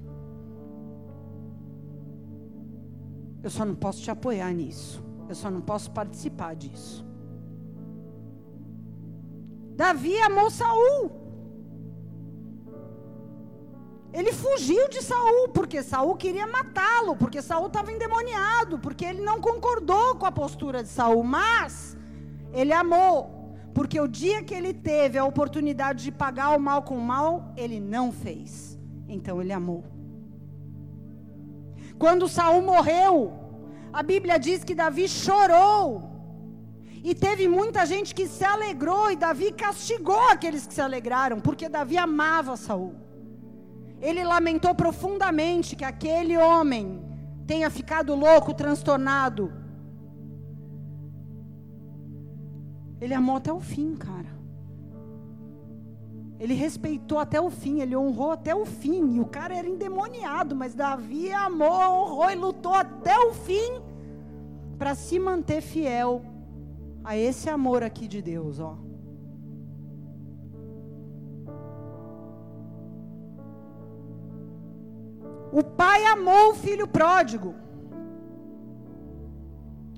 [3.43, 5.03] Eu só não posso te apoiar nisso.
[5.27, 7.05] Eu só não posso participar disso.
[9.75, 11.24] Davi amou Saul.
[14.17, 19.41] Ele fugiu de Saul, porque Saul queria matá-lo, porque Saul estava endemoniado, porque ele não
[19.41, 21.97] concordou com a postura de Saul, mas
[22.53, 26.97] ele amou, porque o dia que ele teve a oportunidade de pagar o mal com
[26.97, 28.79] o mal, ele não fez.
[29.05, 29.83] Então ele amou.
[31.99, 33.33] Quando Saul morreu,
[33.91, 36.09] a Bíblia diz que Davi chorou.
[37.03, 41.67] E teve muita gente que se alegrou e Davi castigou aqueles que se alegraram, porque
[41.67, 43.04] Davi amava Saul.
[44.01, 47.01] Ele lamentou profundamente que aquele homem
[47.47, 49.51] tenha ficado louco, transtornado.
[52.99, 54.35] Ele amou até o fim, cara.
[56.39, 59.15] Ele respeitou até o fim, ele honrou até o fim.
[59.15, 63.81] E o cara era endemoniado, mas Davi amou, honrou e lutou até o fim
[64.77, 66.21] para se manter fiel
[67.03, 68.84] a esse amor aqui de Deus, ó.
[75.59, 77.55] O pai amou o filho pródigo.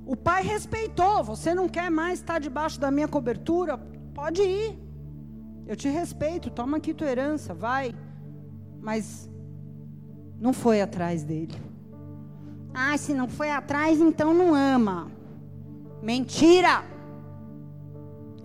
[0.06, 1.24] O pai respeitou.
[1.24, 3.76] Você não quer mais estar debaixo da minha cobertura?
[4.14, 4.78] Pode ir.
[5.66, 6.52] Eu te respeito.
[6.52, 7.92] Toma aqui tua herança, vai.
[8.80, 9.28] Mas
[10.40, 11.60] não foi atrás dele.
[12.72, 15.12] Ah, se não foi atrás, então não ama.
[16.04, 16.84] Mentira!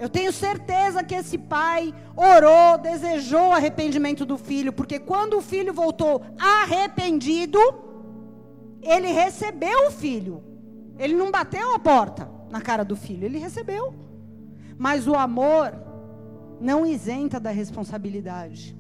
[0.03, 5.41] Eu tenho certeza que esse pai orou, desejou o arrependimento do filho, porque quando o
[5.41, 7.61] filho voltou arrependido,
[8.83, 10.43] ele recebeu o filho.
[10.99, 13.95] Ele não bateu a porta na cara do filho, ele recebeu.
[14.77, 15.73] Mas o amor
[16.61, 18.77] não isenta da responsabilidade.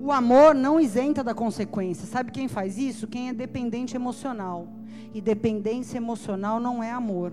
[0.00, 2.06] O amor não isenta da consequência.
[2.06, 3.08] Sabe quem faz isso?
[3.08, 4.68] Quem é dependente emocional.
[5.12, 7.32] E dependência emocional não é amor.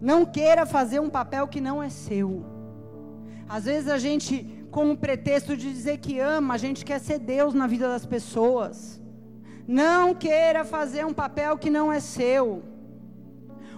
[0.00, 2.44] Não queira fazer um papel que não é seu.
[3.48, 7.18] Às vezes a gente, com o pretexto de dizer que ama, a gente quer ser
[7.18, 9.00] Deus na vida das pessoas.
[9.66, 12.62] Não queira fazer um papel que não é seu.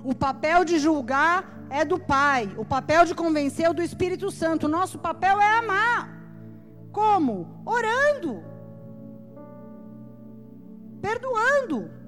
[0.04, 2.52] O papel de julgar é do Pai.
[2.56, 4.68] O papel de convencer é do Espírito Santo.
[4.68, 6.08] Nosso papel é amar.
[6.92, 7.62] Como?
[7.64, 8.44] Orando.
[11.00, 12.01] Perdoando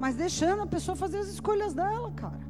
[0.00, 2.48] mas deixando a pessoa fazer as escolhas dela, cara.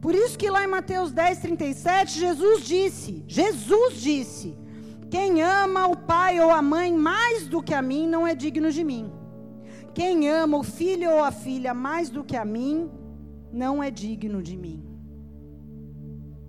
[0.00, 4.56] Por isso que lá em Mateus 10, 37, Jesus disse: Jesus disse:
[5.10, 8.70] Quem ama o pai ou a mãe mais do que a mim não é digno
[8.70, 9.12] de mim.
[9.92, 12.90] Quem ama o filho ou a filha mais do que a mim
[13.52, 14.85] não é digno de mim.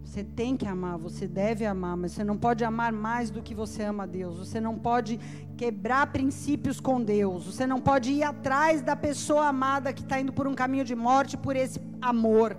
[0.08, 3.54] Você tem que amar, você deve amar, mas você não pode amar mais do que
[3.54, 4.40] você ama a Deus.
[4.40, 5.20] Você não pode
[5.58, 7.46] quebrar princípios com Deus.
[7.46, 10.96] Você não pode ir atrás da pessoa amada que está indo por um caminho de
[10.96, 12.58] morte por esse amor.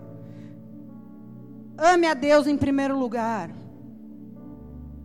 [1.78, 3.51] Ame a Deus em primeiro lugar.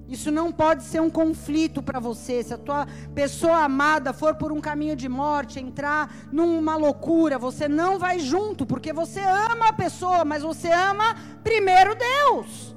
[0.07, 2.43] Isso não pode ser um conflito para você.
[2.43, 2.85] Se a tua
[3.15, 8.65] pessoa amada for por um caminho de morte, entrar numa loucura, você não vai junto,
[8.65, 12.75] porque você ama a pessoa, mas você ama primeiro Deus.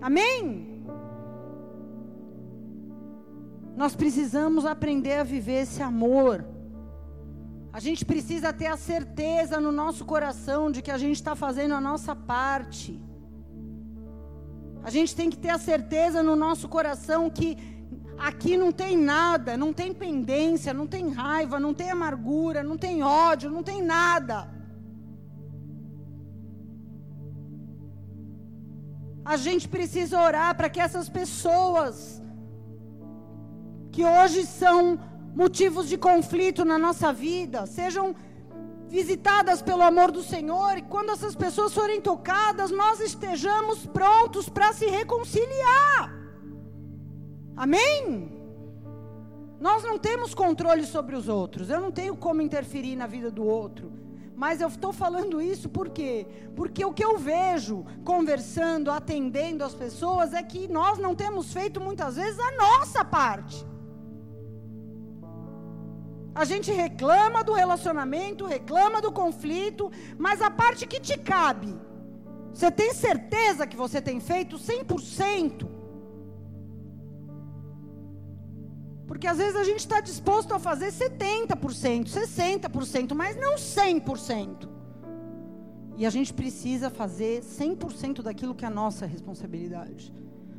[0.00, 0.84] Amém?
[3.76, 6.44] Nós precisamos aprender a viver esse amor.
[7.72, 11.74] A gente precisa ter a certeza no nosso coração de que a gente está fazendo
[11.74, 13.05] a nossa parte.
[14.86, 17.48] A gente tem que ter a certeza no nosso coração que
[18.28, 23.02] aqui não tem nada, não tem pendência, não tem raiva, não tem amargura, não tem
[23.02, 24.48] ódio, não tem nada.
[29.24, 32.22] A gente precisa orar para que essas pessoas
[33.90, 35.00] que hoje são
[35.34, 38.14] motivos de conflito na nossa vida sejam
[38.88, 44.72] visitadas pelo amor do Senhor e quando essas pessoas forem tocadas, nós estejamos prontos para
[44.72, 46.14] se reconciliar.
[47.56, 48.32] Amém?
[49.58, 51.70] Nós não temos controle sobre os outros.
[51.70, 53.90] Eu não tenho como interferir na vida do outro.
[54.36, 56.26] Mas eu estou falando isso por quê?
[56.54, 61.80] Porque o que eu vejo conversando, atendendo as pessoas, é que nós não temos feito
[61.80, 63.66] muitas vezes a nossa parte.
[66.36, 71.74] A gente reclama do relacionamento, reclama do conflito, mas a parte que te cabe,
[72.52, 75.66] você tem certeza que você tem feito 100%?
[79.06, 84.68] Porque às vezes a gente está disposto a fazer 70%, 60%, mas não 100%.
[85.96, 90.12] E a gente precisa fazer 100% daquilo que é nossa responsabilidade.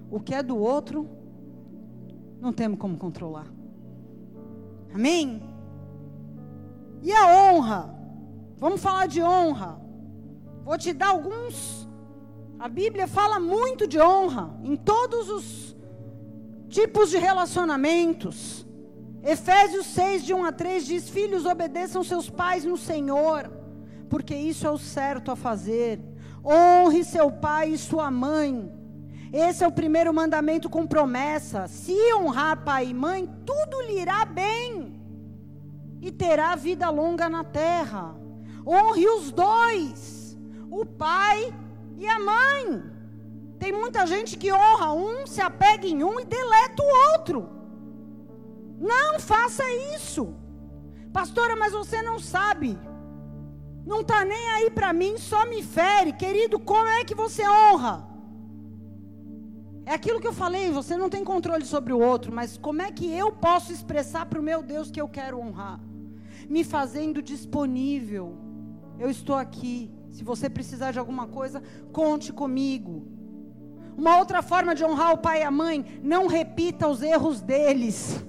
[0.09, 1.07] O que é do outro,
[2.41, 3.45] não temos como controlar.
[4.91, 5.56] Amém?
[7.01, 7.95] E a honra?
[8.57, 9.79] Vamos falar de honra.
[10.63, 11.87] Vou te dar alguns.
[12.59, 15.67] A Bíblia fala muito de honra em todos os
[16.69, 18.65] Tipos de relacionamentos.
[19.23, 23.49] Efésios 6, de 1 a 3 diz: Filhos, obedeçam seus pais no Senhor,
[24.09, 25.99] porque isso é o certo a fazer.
[26.43, 28.71] Honre seu pai e sua mãe.
[29.33, 31.67] Esse é o primeiro mandamento com promessa.
[31.67, 34.96] Se honrar pai e mãe, tudo lhe irá bem
[36.07, 38.15] e terá vida longa na terra.
[38.65, 40.37] Honre os dois,
[40.71, 41.53] o pai
[41.97, 42.83] e a mãe.
[43.59, 47.49] Tem muita gente que honra um, se apega em um e deleta o outro.
[48.79, 49.63] Não faça
[49.95, 50.33] isso.
[51.11, 52.77] Pastora, mas você não sabe.
[53.85, 56.13] Não está nem aí para mim, só me fere.
[56.13, 58.07] Querido, como é que você honra?
[59.85, 62.91] É aquilo que eu falei, você não tem controle sobre o outro, mas como é
[62.91, 65.79] que eu posso expressar para o meu Deus que eu quero honrar?
[66.49, 68.37] Me fazendo disponível.
[68.99, 69.91] Eu estou aqui.
[70.09, 73.07] Se você precisar de alguma coisa, conte comigo.
[73.97, 78.23] Uma outra forma de honrar o pai e a mãe, não repita os erros deles.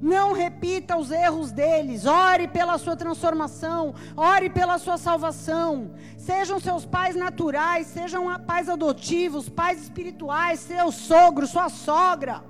[0.00, 2.06] Não repita os erros deles.
[2.06, 3.94] Ore pela sua transformação.
[4.16, 5.92] Ore pela sua salvação.
[6.16, 12.44] Sejam seus pais naturais, sejam pais adotivos, pais espirituais, seu sogro, sua sogra.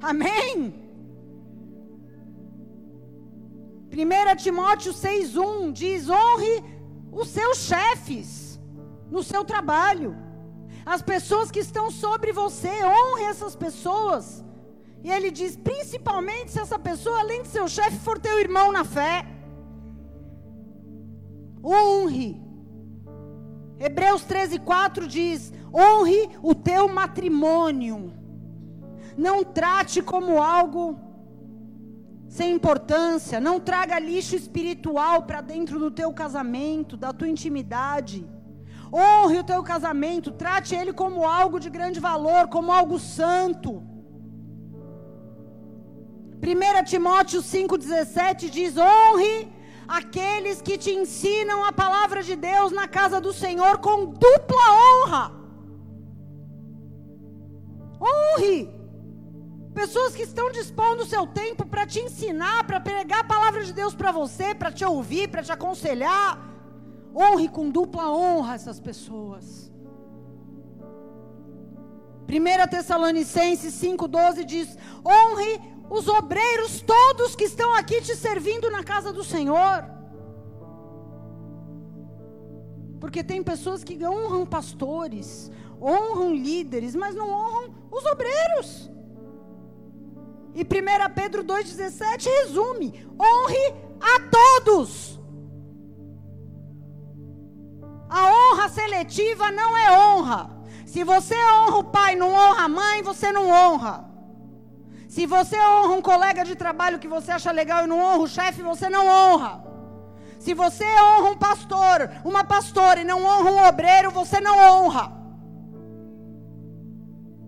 [0.00, 0.87] Amém?
[3.90, 6.64] 1 Timóteo 6,1 diz: honre
[7.10, 8.60] os seus chefes
[9.10, 10.28] no seu trabalho
[10.88, 14.42] as pessoas que estão sobre você, honre essas pessoas.
[15.04, 18.84] E ele diz: principalmente se essa pessoa, além de seu chefe, for teu irmão na
[18.84, 19.26] fé.
[21.62, 22.40] Honre.
[23.78, 28.14] Hebreus 13, 4 diz: honre o teu matrimônio.
[29.14, 30.98] Não trate como algo
[32.28, 33.40] sem importância.
[33.40, 38.28] Não traga lixo espiritual para dentro do teu casamento, da tua intimidade.
[38.92, 43.82] Honre o teu casamento, trate ele como algo de grande valor, como algo santo.
[46.40, 49.52] 1 Timóteo 5,17 diz: honre
[49.86, 55.38] aqueles que te ensinam a palavra de Deus na casa do Senhor com dupla honra.
[58.00, 58.77] Honre
[59.80, 63.72] pessoas que estão dispondo o seu tempo para te ensinar, para pregar a palavra de
[63.72, 66.30] Deus para você, para te ouvir, para te aconselhar.
[67.14, 69.44] Honre com dupla honra essas pessoas.
[72.28, 74.76] 1 Tessalonicenses 5,12 diz:
[75.06, 79.84] honre os obreiros todos que estão aqui te servindo na casa do Senhor.
[83.00, 88.97] Porque tem pessoas que honram pastores, honram líderes, mas não honram os obreiros.
[90.58, 95.20] E 1 Pedro 2,17 resume: honre a todos.
[98.08, 100.50] A honra seletiva não é honra.
[100.84, 104.04] Se você honra o pai, não honra a mãe, você não honra.
[105.08, 108.28] Se você honra um colega de trabalho que você acha legal e não honra o
[108.28, 109.62] chefe, você não honra.
[110.40, 115.12] Se você honra um pastor, uma pastora e não honra um obreiro, você não honra.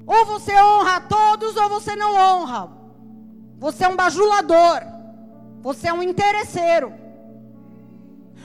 [0.06, 2.79] Ou você honra a todos ou você não honra.
[3.60, 4.80] Você é um bajulador.
[5.60, 6.94] Você é um interesseiro.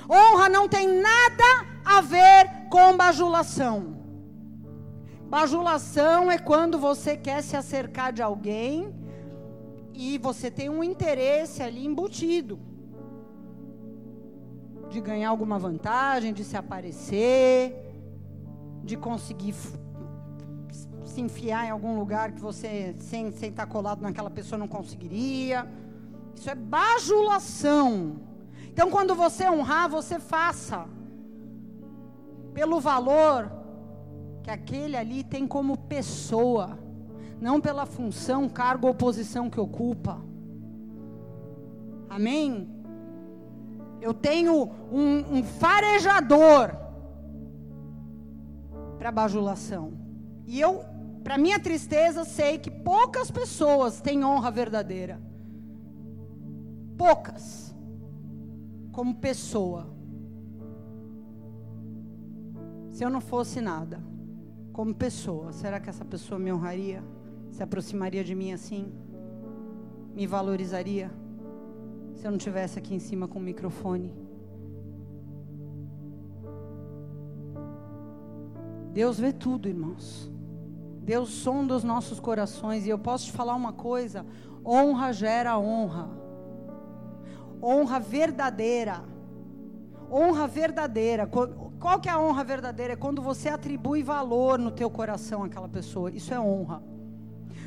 [0.09, 1.49] Honra não tem nada
[1.85, 3.95] a ver com bajulação.
[5.29, 8.93] Bajulação é quando você quer se acercar de alguém
[9.93, 12.59] e você tem um interesse ali embutido
[14.89, 17.73] de ganhar alguma vantagem, de se aparecer,
[18.83, 19.55] de conseguir
[21.05, 25.69] se enfiar em algum lugar que você, sem, sem estar colado naquela pessoa, não conseguiria.
[26.35, 28.17] Isso é bajulação.
[28.67, 30.85] Então, quando você honrar, você faça
[32.53, 33.51] pelo valor
[34.43, 36.77] que aquele ali tem como pessoa,
[37.39, 40.21] não pela função, cargo ou posição que ocupa.
[42.09, 42.69] Amém?
[44.01, 46.75] Eu tenho um, um farejador
[48.97, 49.93] para bajulação.
[50.45, 50.83] E eu,
[51.25, 55.19] para minha tristeza, sei que poucas pessoas têm honra verdadeira.
[56.95, 57.75] Poucas
[58.91, 59.87] como pessoa.
[62.91, 63.99] Se eu não fosse nada,
[64.71, 67.03] como pessoa, será que essa pessoa me honraria?
[67.49, 68.93] Se aproximaria de mim assim?
[70.13, 71.09] Me valorizaria?
[72.13, 74.13] Se eu não tivesse aqui em cima com o microfone?
[78.93, 80.34] Deus vê tudo, irmãos.
[81.05, 82.85] Deus sonda os nossos corações.
[82.85, 84.25] E eu posso te falar uma coisa:
[84.65, 86.25] honra gera honra
[87.65, 89.03] honra verdadeira.
[90.11, 91.27] Honra verdadeira.
[91.27, 92.93] Qual que é a honra verdadeira?
[92.93, 96.11] É quando você atribui valor no teu coração àquela pessoa.
[96.11, 96.83] Isso é honra.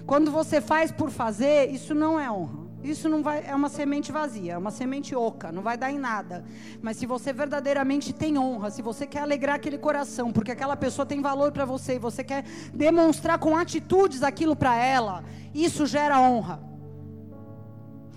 [0.07, 2.68] Quando você faz por fazer, isso não é honra.
[2.83, 5.99] Isso não vai é uma semente vazia, é uma semente oca, não vai dar em
[5.99, 6.45] nada.
[6.81, 11.05] Mas se você verdadeiramente tem honra, se você quer alegrar aquele coração, porque aquela pessoa
[11.05, 16.21] tem valor para você e você quer demonstrar com atitudes aquilo para ela, isso gera
[16.21, 16.61] honra.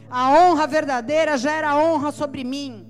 [0.09, 2.85] A honra verdadeira gera honra sobre mim.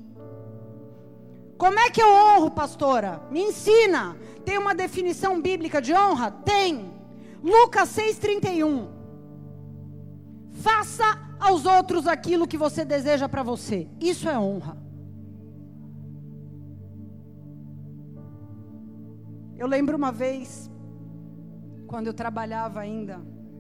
[1.58, 3.22] Como é que eu honro, pastora?
[3.30, 4.18] Me ensina.
[4.44, 6.32] Tem uma definição bíblica de honra?
[6.32, 6.92] Tem.
[7.44, 8.88] Lucas 6,31.
[10.52, 13.88] Faça aos outros aquilo que você deseja para você.
[14.00, 14.78] Isso é honra.
[19.58, 20.70] Eu lembro uma vez,
[21.88, 23.20] quando eu trabalhava ainda,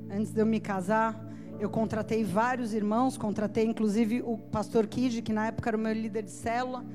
[0.09, 1.19] antes de eu me casar,
[1.59, 5.93] eu contratei vários irmãos, contratei inclusive o pastor Kid, que na época era o meu
[5.93, 6.86] líder de célula.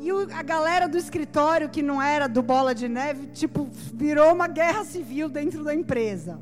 [0.00, 4.48] E a galera do escritório, que não era do Bola de Neve, tipo, virou uma
[4.48, 6.38] guerra civil dentro da empresa.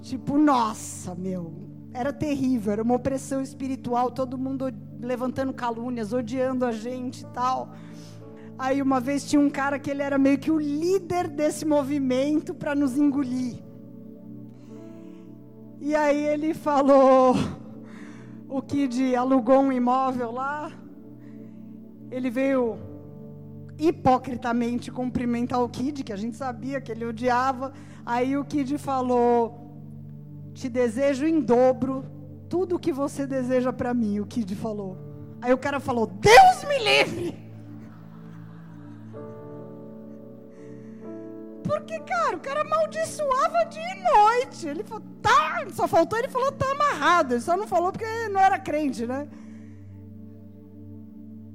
[0.00, 1.67] Tipo, nossa, meu,
[1.98, 7.72] era terrível, era uma opressão espiritual, todo mundo levantando calúnias, odiando a gente e tal.
[8.56, 12.54] Aí uma vez tinha um cara que ele era meio que o líder desse movimento
[12.54, 13.56] para nos engolir.
[15.80, 17.34] E aí ele falou,
[18.48, 20.70] o Kid alugou um imóvel lá,
[22.12, 22.78] ele veio
[23.76, 27.72] hipocritamente cumprimentar o Kid, que a gente sabia que ele odiava.
[28.06, 29.67] Aí o Kid falou:
[30.58, 32.04] Te desejo em dobro
[32.48, 34.18] tudo o que você deseja para mim.
[34.18, 34.98] O Kid falou.
[35.40, 37.48] Aí o cara falou: Deus me livre!
[41.62, 44.66] Porque, cara, o cara amaldiçoava dia e noite.
[44.66, 47.34] Ele falou, tá, só faltou ele falou, tá amarrado.
[47.34, 49.28] Ele só não falou porque não era crente, né?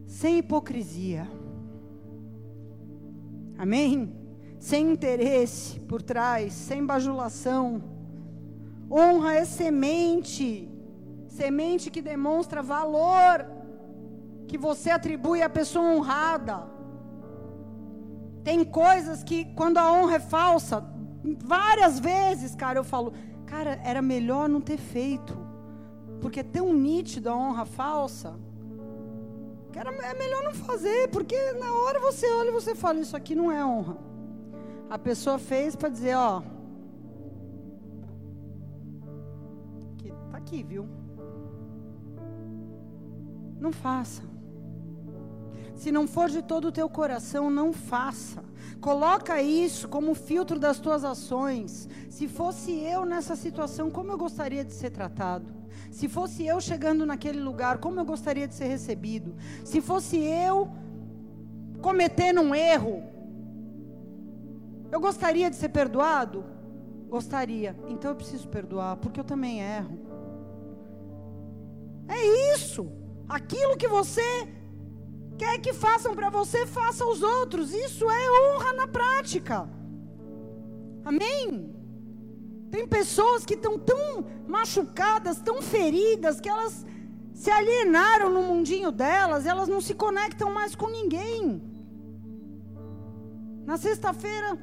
[0.07, 1.27] Sem hipocrisia.
[3.57, 4.15] Amém?
[4.59, 7.92] Sem interesse por trás, sem bajulação.
[8.95, 10.69] Honra é semente.
[11.27, 13.47] Semente que demonstra valor
[14.47, 16.67] que você atribui à pessoa honrada.
[18.43, 20.85] Tem coisas que, quando a honra é falsa,
[21.43, 23.13] várias vezes, cara, eu falo,
[23.47, 25.35] cara, era melhor não ter feito.
[26.21, 28.35] Porque é tão nítido a honra falsa.
[29.71, 33.17] Que era, é melhor não fazer, porque na hora você olha e você fala, isso
[33.17, 33.97] aqui não é honra.
[34.87, 36.43] A pessoa fez para dizer, ó.
[40.43, 40.85] Aqui, viu?
[43.59, 44.21] Não faça.
[45.73, 48.43] Se não for de todo o teu coração, não faça.
[48.79, 51.89] Coloca isso como filtro das tuas ações.
[52.09, 55.51] Se fosse eu nessa situação, como eu gostaria de ser tratado?
[55.89, 59.35] Se fosse eu chegando naquele lugar, como eu gostaria de ser recebido?
[59.63, 60.69] Se fosse eu
[61.81, 63.03] cometendo um erro,
[64.91, 66.43] eu gostaria de ser perdoado?
[67.09, 67.75] Gostaria.
[67.87, 70.02] Então eu preciso perdoar, porque eu também erro.
[72.07, 72.91] É isso.
[73.27, 74.47] Aquilo que você
[75.37, 77.73] Quer que façam para você, faça aos outros.
[77.73, 79.69] Isso é honra na prática.
[81.03, 81.73] Amém?
[82.69, 86.85] Tem pessoas que estão tão machucadas, tão feridas, que elas
[87.33, 91.61] se alienaram no mundinho delas, elas não se conectam mais com ninguém.
[93.65, 94.57] Na sexta-feira,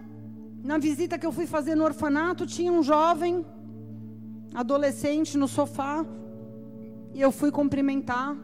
[0.62, 3.44] na visita que eu fui fazer no orfanato, tinha um jovem,
[4.54, 6.04] adolescente, no sofá,
[7.14, 8.36] e eu fui cumprimentar.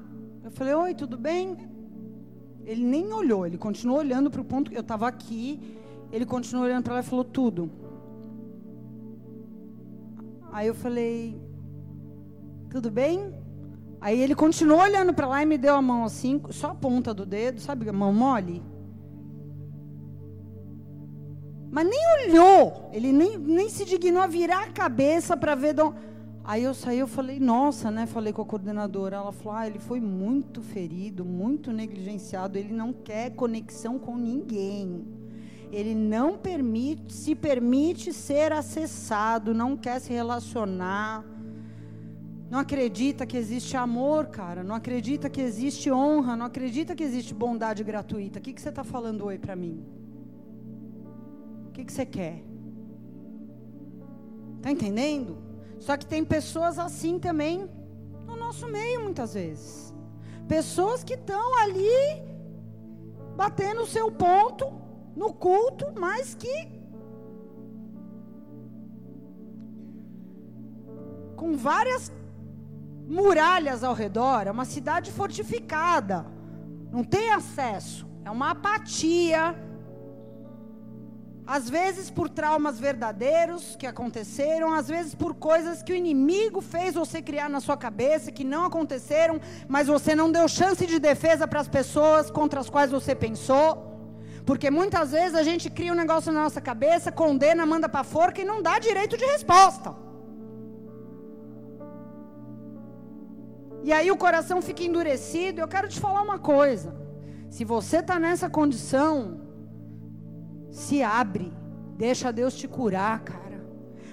[0.44, 1.56] Eu falei: Oi, tudo bem?
[2.64, 5.60] Ele nem olhou, ele continuou olhando para o ponto que eu estava aqui.
[6.10, 7.70] Ele continuou olhando para lá e falou: Tudo.
[10.52, 11.40] Aí eu falei:
[12.70, 13.32] Tudo bem?
[14.00, 17.14] Aí ele continuou olhando para lá e me deu a mão assim, só a ponta
[17.14, 18.62] do dedo, sabe, a mão mole.
[21.70, 25.78] Mas nem olhou, ele nem, nem se dignou a virar a cabeça para ver.
[25.80, 25.96] Onde...
[26.48, 28.06] Aí eu saí, eu falei, nossa, né?
[28.06, 29.16] Falei com a coordenadora.
[29.16, 35.04] Ela falou, ah, ele foi muito ferido, muito negligenciado, ele não quer conexão com ninguém.
[35.72, 41.24] Ele não permite, se permite ser acessado, não quer se relacionar.
[42.48, 44.62] Não acredita que existe amor, cara.
[44.62, 46.36] Não acredita que existe honra.
[46.36, 48.38] Não acredita que existe bondade gratuita.
[48.38, 49.84] O que, que você está falando oi para mim?
[51.66, 52.44] O que, que você quer?
[54.58, 55.45] Está entendendo?
[55.78, 57.68] Só que tem pessoas assim também
[58.26, 59.94] no nosso meio, muitas vezes.
[60.48, 62.22] Pessoas que estão ali
[63.36, 64.72] batendo o seu ponto
[65.14, 66.76] no culto, mas que
[71.36, 72.10] com várias
[73.06, 76.26] muralhas ao redor, é uma cidade fortificada.
[76.90, 78.06] Não tem acesso.
[78.24, 79.54] É uma apatia.
[81.46, 86.94] Às vezes por traumas verdadeiros que aconteceram, às vezes por coisas que o inimigo fez
[86.94, 91.46] você criar na sua cabeça, que não aconteceram, mas você não deu chance de defesa
[91.46, 93.94] para as pessoas contra as quais você pensou.
[94.44, 98.40] Porque muitas vezes a gente cria um negócio na nossa cabeça, condena, manda para forca
[98.40, 99.94] e não dá direito de resposta.
[103.84, 105.60] E aí o coração fica endurecido.
[105.60, 106.92] Eu quero te falar uma coisa.
[107.48, 109.45] Se você está nessa condição,
[110.76, 111.50] se abre.
[111.96, 113.64] Deixa Deus te curar, cara.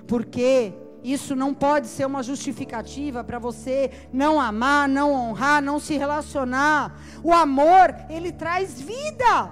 [0.07, 5.97] Porque isso não pode ser uma justificativa para você não amar, não honrar, não se
[5.97, 6.97] relacionar.
[7.21, 9.51] O amor, ele traz vida.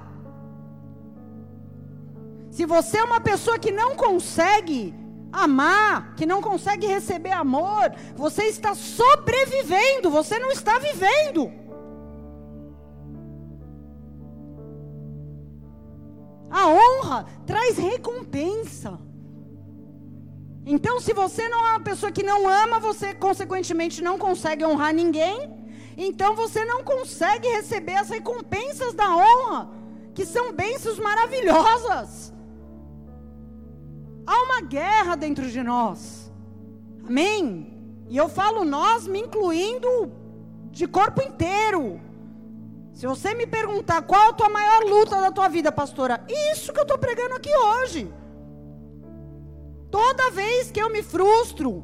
[2.49, 4.95] Se você é uma pessoa que não consegue
[5.31, 11.51] amar, que não consegue receber amor, você está sobrevivendo, você não está vivendo.
[16.51, 18.99] A honra traz recompensa.
[20.65, 24.93] Então, se você não é uma pessoa que não ama, você consequentemente não consegue honrar
[24.93, 25.49] ninguém.
[25.97, 29.69] Então, você não consegue receber as recompensas da honra,
[30.13, 32.33] que são bênçãos maravilhosas.
[34.27, 36.31] Há uma guerra dentro de nós.
[37.07, 37.71] Amém?
[38.07, 40.11] E eu falo nós, me incluindo
[40.69, 41.99] de corpo inteiro.
[43.01, 46.79] Se você me perguntar qual a tua maior luta da tua vida, pastora, isso que
[46.79, 48.13] eu estou pregando aqui hoje.
[49.89, 51.83] Toda vez que eu me frustro,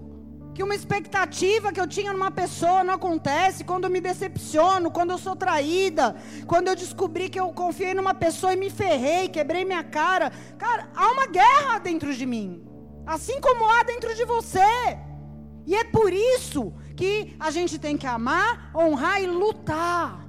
[0.53, 5.09] que uma expectativa que eu tinha numa pessoa não acontece, quando eu me decepciono, quando
[5.09, 6.15] eu sou traída,
[6.45, 10.31] quando eu descobri que eu confiei numa pessoa e me ferrei, quebrei minha cara.
[10.59, 12.63] Cara, há uma guerra dentro de mim,
[13.07, 14.99] assim como há dentro de você.
[15.65, 20.26] E é por isso que a gente tem que amar, honrar e lutar.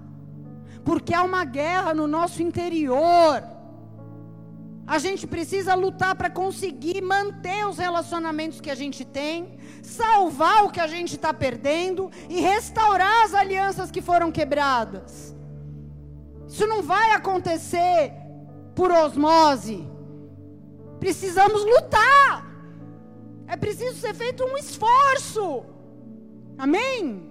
[0.89, 3.43] Porque há uma guerra no nosso interior.
[4.87, 10.71] A gente precisa lutar para conseguir manter os relacionamentos que a gente tem, salvar o
[10.71, 15.37] que a gente está perdendo e restaurar as alianças que foram quebradas.
[16.49, 18.15] Isso não vai acontecer
[18.75, 19.87] por osmose.
[20.99, 22.47] Precisamos lutar.
[23.47, 25.67] É preciso ser feito um esforço.
[26.57, 27.31] Amém?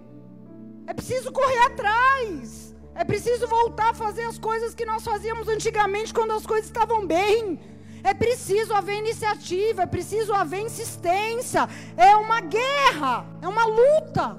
[0.86, 2.67] É preciso correr atrás.
[2.98, 7.06] É preciso voltar a fazer as coisas que nós fazíamos antigamente quando as coisas estavam
[7.06, 7.60] bem.
[8.04, 11.70] É preciso haver iniciativa, é preciso haver insistência.
[11.96, 14.36] É uma guerra, é uma luta.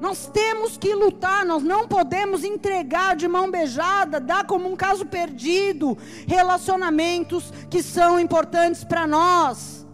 [0.00, 5.04] Nós temos que lutar, nós não podemos entregar de mão beijada, dar como um caso
[5.04, 5.98] perdido
[6.28, 9.84] relacionamentos que são importantes para nós.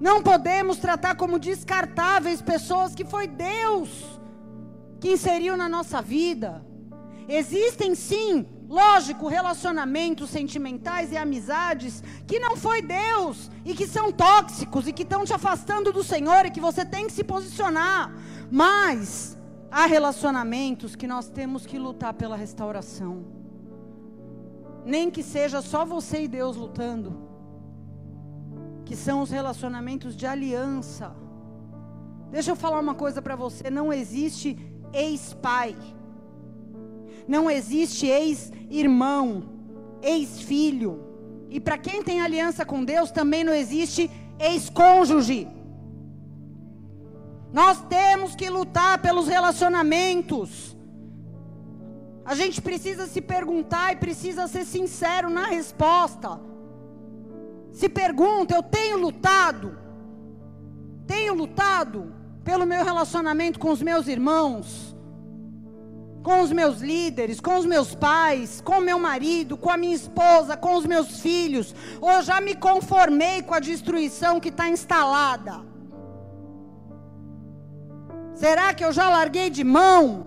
[0.00, 4.09] Não podemos tratar como descartáveis pessoas que foi Deus
[5.00, 6.64] que inseriu na nossa vida.
[7.28, 14.86] Existem sim Lógico, relacionamentos sentimentais e amizades que não foi Deus e que são tóxicos
[14.86, 18.14] e que estão te afastando do Senhor e que você tem que se posicionar.
[18.48, 19.36] Mas
[19.72, 23.24] há relacionamentos que nós temos que lutar pela restauração.
[24.84, 27.28] Nem que seja só você e Deus lutando.
[28.84, 31.14] que são os relacionamentos de aliança.
[32.30, 34.56] Deixa eu falar uma coisa para você: não existe
[34.92, 35.76] ex-pai,
[37.26, 39.44] não existe ex-irmão,
[40.02, 41.04] ex-filho.
[41.48, 45.48] E para quem tem aliança com Deus, também não existe ex-cônjuge.
[47.52, 50.76] Nós temos que lutar pelos relacionamentos.
[52.24, 56.40] A gente precisa se perguntar e precisa ser sincero na resposta.
[57.72, 59.78] Se pergunta, eu tenho lutado?
[61.06, 64.96] Tenho lutado pelo meu relacionamento com os meus irmãos,
[66.22, 70.56] com os meus líderes, com os meus pais, com meu marido, com a minha esposa,
[70.56, 71.74] com os meus filhos?
[72.00, 75.64] Ou eu já me conformei com a destruição que está instalada?
[78.34, 80.26] Será que eu já larguei de mão?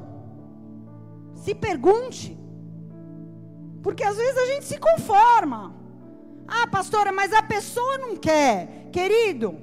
[1.36, 2.38] Se pergunte.
[3.82, 5.76] Porque às vezes a gente se conforma.
[6.48, 8.90] Ah, pastora, mas a pessoa não quer.
[8.92, 9.60] Querido,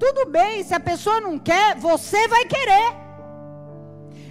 [0.00, 2.88] tudo bem, se a pessoa não quer, você vai querer.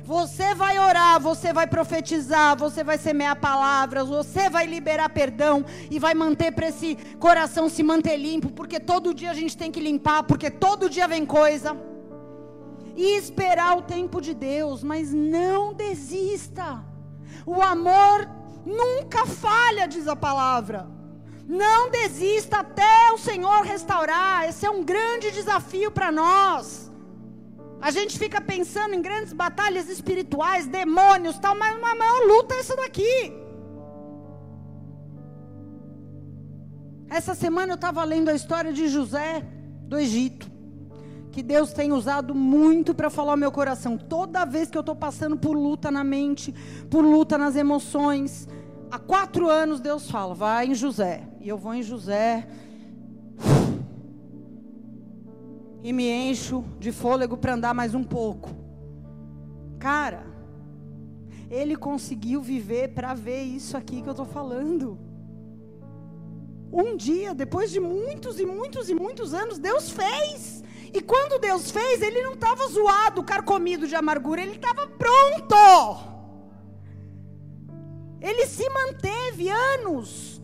[0.03, 5.99] Você vai orar, você vai profetizar, você vai semear palavras, você vai liberar perdão e
[5.99, 9.80] vai manter para esse coração se manter limpo, porque todo dia a gente tem que
[9.80, 11.78] limpar, porque todo dia vem coisa
[12.95, 16.84] e esperar o tempo de Deus, mas não desista.
[17.45, 18.28] O amor
[18.65, 20.99] nunca falha, diz a palavra.
[21.50, 24.47] Não desista até o Senhor restaurar.
[24.47, 26.91] Esse é um grande desafio para nós.
[27.82, 32.60] A gente fica pensando em grandes batalhas espirituais, demônios, tal, mas uma maior luta é
[32.60, 33.34] essa daqui.
[37.10, 39.43] Essa semana eu estava lendo a história de José
[39.88, 40.60] do Egito
[41.32, 43.97] que Deus tem usado muito para falar meu coração.
[43.97, 46.54] Toda vez que eu estou passando por luta na mente,
[46.89, 48.47] por luta nas emoções,
[48.91, 51.27] há quatro anos Deus fala, vai em José.
[51.39, 52.47] E eu vou em José.
[55.81, 58.49] E me encho de fôlego para andar mais um pouco.
[59.79, 60.25] Cara,
[61.49, 64.99] ele conseguiu viver para ver isso aqui que eu estou falando.
[66.71, 70.63] Um dia, depois de muitos e muitos e muitos anos, Deus fez.
[70.93, 76.18] E quando Deus fez, ele não estava zoado, carcomido de amargura, ele estava pronto.
[78.22, 80.39] Ele se manteve anos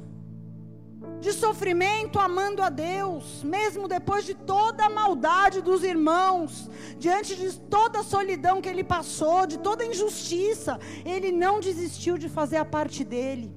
[1.19, 7.57] de sofrimento amando a Deus, mesmo depois de toda a maldade dos irmãos, diante de
[7.59, 12.57] toda a solidão que ele passou, de toda a injustiça, ele não desistiu de fazer
[12.57, 13.53] a parte dele.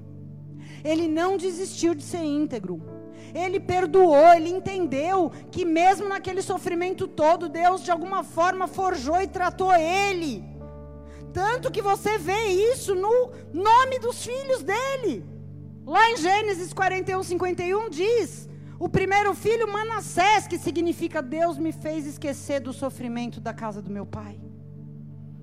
[0.84, 2.80] Ele não desistiu de ser íntegro.
[3.34, 9.26] Ele perdoou, ele entendeu que mesmo naquele sofrimento todo, Deus de alguma forma forjou e
[9.26, 10.57] tratou ele.
[11.32, 15.24] Tanto que você vê isso no nome dos filhos dele.
[15.86, 18.48] Lá em Gênesis 41, 51 diz:
[18.78, 23.90] o primeiro filho, Manassés, que significa Deus me fez esquecer do sofrimento da casa do
[23.90, 24.40] meu pai.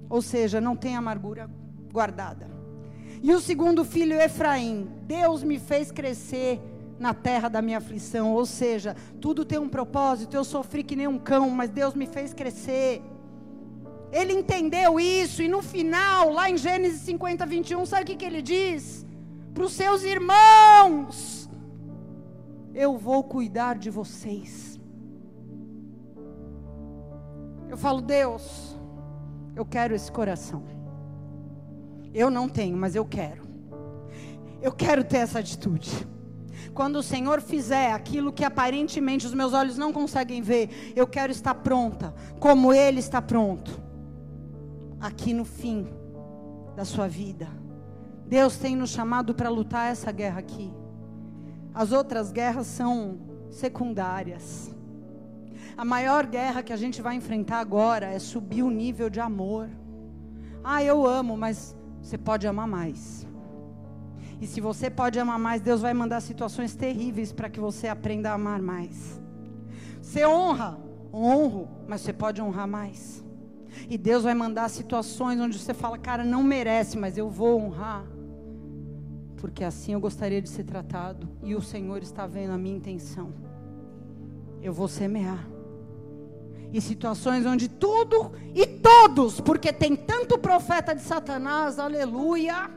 [0.10, 1.50] Ou seja, não tem amargura
[1.92, 2.50] guardada.
[3.22, 6.62] E o segundo filho, Efraim, Deus me fez crescer
[6.98, 8.32] na terra da minha aflição.
[8.32, 10.38] Ou seja, tudo tem um propósito.
[10.38, 13.02] Eu sofri que nem um cão, mas Deus me fez crescer.
[14.20, 18.24] Ele entendeu isso, e no final, lá em Gênesis 50, 21, sabe o que, que
[18.24, 19.06] ele diz?
[19.54, 21.50] Para os seus irmãos:
[22.74, 24.80] Eu vou cuidar de vocês.
[27.68, 28.78] Eu falo, Deus,
[29.54, 30.64] eu quero esse coração.
[32.14, 33.44] Eu não tenho, mas eu quero.
[34.62, 35.92] Eu quero ter essa atitude.
[36.74, 41.34] Quando o Senhor fizer aquilo que aparentemente os meus olhos não conseguem ver, eu quero
[41.34, 43.84] estar pronta, como Ele está pronto,
[45.00, 45.88] aqui no fim
[46.76, 47.48] da sua vida.
[48.28, 50.74] Deus tem nos chamado para lutar essa guerra aqui.
[51.74, 53.20] As outras guerras são
[53.50, 54.74] secundárias.
[55.78, 59.70] A maior guerra que a gente vai enfrentar agora é subir o nível de amor.
[60.64, 63.28] Ah, eu amo, mas você pode amar mais.
[64.40, 68.30] E se você pode amar mais, Deus vai mandar situações terríveis para que você aprenda
[68.30, 69.20] a amar mais.
[70.02, 70.78] Você honra,
[71.12, 73.25] honro, mas você pode honrar mais.
[73.90, 78.06] E Deus vai mandar situações onde você fala, cara, não merece, mas eu vou honrar.
[79.38, 81.28] Porque assim eu gostaria de ser tratado.
[81.44, 83.34] E o Senhor está vendo a minha intenção.
[84.62, 85.48] Eu vou semear.
[86.74, 92.70] E situações onde tudo e todos, porque tem tanto profeta de Satanás, aleluia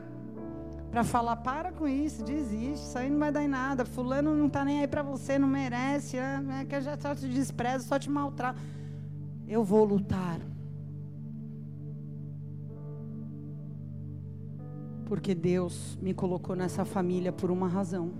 [0.89, 4.47] para falar, para com isso, desiste, isso aí não vai dar em nada, fulano não
[4.47, 7.99] está nem aí para você, não merece, é, é que já só te despreza, só
[7.99, 8.59] te maltrata.
[9.47, 10.39] Eu vou lutar.
[15.09, 18.11] Porque Deus me colocou nessa família por uma razão.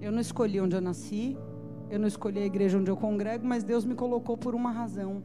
[0.00, 1.36] Eu não escolhi onde eu nasci,
[1.90, 5.22] Eu não escolhi a igreja onde eu congrego, mas Deus me colocou por uma razão.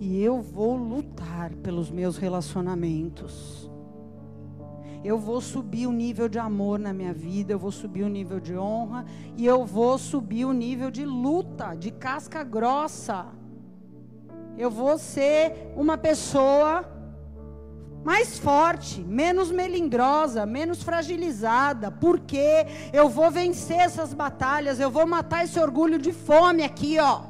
[0.00, 3.70] E eu vou lutar pelos meus relacionamentos.
[5.04, 8.40] Eu vou subir o nível de amor na minha vida, eu vou subir o nível
[8.40, 9.04] de honra
[9.36, 13.26] e eu vou subir o nível de luta, de casca grossa.
[14.56, 16.99] Eu vou ser uma pessoa
[18.04, 25.44] mais forte, menos melindrosa, menos fragilizada, porque eu vou vencer essas batalhas, eu vou matar
[25.44, 27.22] esse orgulho de fome aqui, ó.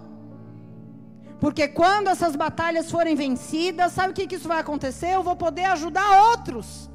[1.40, 5.08] Porque quando essas batalhas forem vencidas, sabe o que, que isso vai acontecer?
[5.14, 6.90] Eu vou poder ajudar outros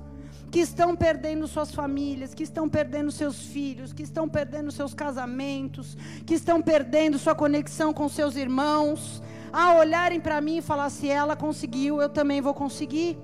[0.51, 5.97] que estão perdendo suas famílias, que estão perdendo seus filhos, que estão perdendo seus casamentos,
[6.25, 9.21] que estão perdendo sua conexão com seus irmãos,
[9.51, 13.17] a olharem para mim e falar: se ela conseguiu, eu também vou conseguir.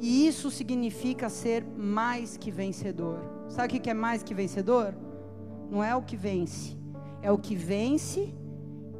[0.00, 3.18] E isso significa ser mais que vencedor.
[3.48, 4.94] Sabe o que é mais que vencedor?
[5.70, 6.76] Não é o que vence,
[7.22, 8.34] é o que vence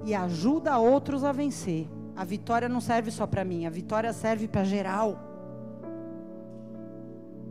[0.05, 1.89] e ajuda outros a vencer.
[2.17, 5.19] A vitória não serve só para mim, a vitória serve para geral.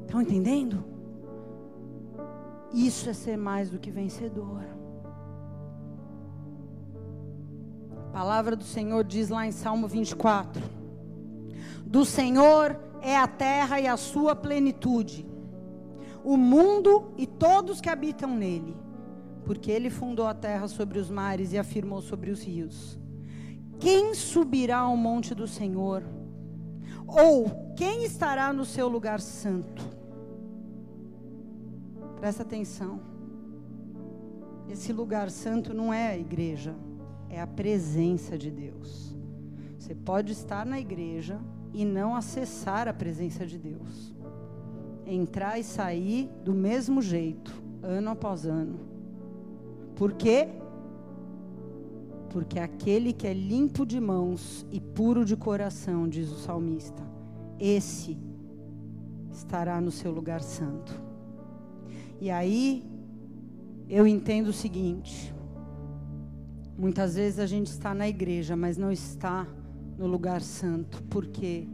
[0.06, 0.86] Estão entendendo?
[2.72, 4.64] Isso é ser mais do que vencedor.
[8.08, 10.64] A palavra do Senhor diz lá em Salmo 24:
[11.86, 15.28] Do Senhor é a terra e a sua plenitude,
[16.24, 18.78] o mundo e todos que habitam nele,
[19.44, 22.98] porque ele fundou a terra sobre os mares e afirmou sobre os rios.
[23.78, 26.02] Quem subirá ao monte do Senhor?
[27.06, 29.84] Ou quem estará no seu lugar santo?
[32.22, 33.02] Presta atenção.
[34.70, 36.74] Esse lugar santo não é a igreja,
[37.30, 39.14] é a presença de Deus.
[39.78, 41.38] Você pode estar na igreja,
[41.74, 44.14] e não acessar a presença de Deus.
[45.06, 47.52] Entrar e sair do mesmo jeito,
[47.82, 48.80] ano após ano.
[49.96, 50.50] Por quê?
[52.30, 57.04] Porque aquele que é limpo de mãos e puro de coração, diz o salmista,
[57.60, 58.18] esse
[59.32, 60.94] estará no seu lugar santo.
[62.20, 62.84] E aí
[63.90, 65.34] eu entendo o seguinte:
[66.78, 69.48] muitas vezes a gente está na igreja, mas não está
[69.98, 71.68] no lugar santo, porque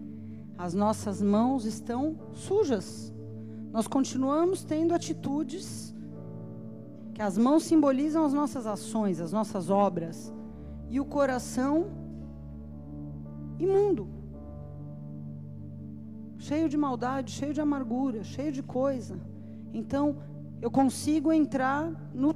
[0.57, 3.13] as nossas mãos estão sujas.
[3.71, 5.95] Nós continuamos tendo atitudes
[7.13, 10.33] que as mãos simbolizam as nossas ações, as nossas obras,
[10.89, 11.87] e o coração
[13.59, 14.07] imundo.
[16.37, 19.19] Cheio de maldade, cheio de amargura, cheio de coisa.
[19.73, 20.17] Então,
[20.61, 22.33] eu consigo entrar no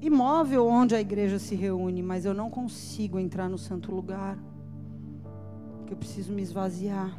[0.00, 4.38] imóvel onde a igreja se reúne, mas eu não consigo entrar no santo lugar
[5.88, 7.18] que eu preciso me esvaziar.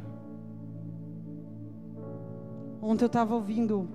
[2.80, 3.88] Ontem eu estava ouvindo,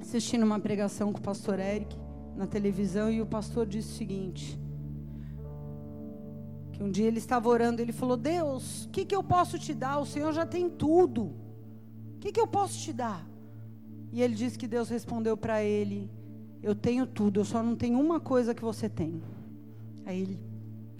[0.00, 1.96] assistindo uma pregação com o pastor Eric
[2.36, 4.60] na televisão e o pastor disse o seguinte:
[6.72, 9.72] que um dia ele estava orando, ele falou: Deus, o que, que eu posso te
[9.72, 10.00] dar?
[10.00, 11.32] O Senhor já tem tudo.
[12.16, 13.24] O que, que eu posso te dar?
[14.12, 16.10] E ele disse que Deus respondeu para ele:
[16.60, 19.22] Eu tenho tudo, eu só não tenho uma coisa que você tem.
[20.04, 20.40] Aí ele,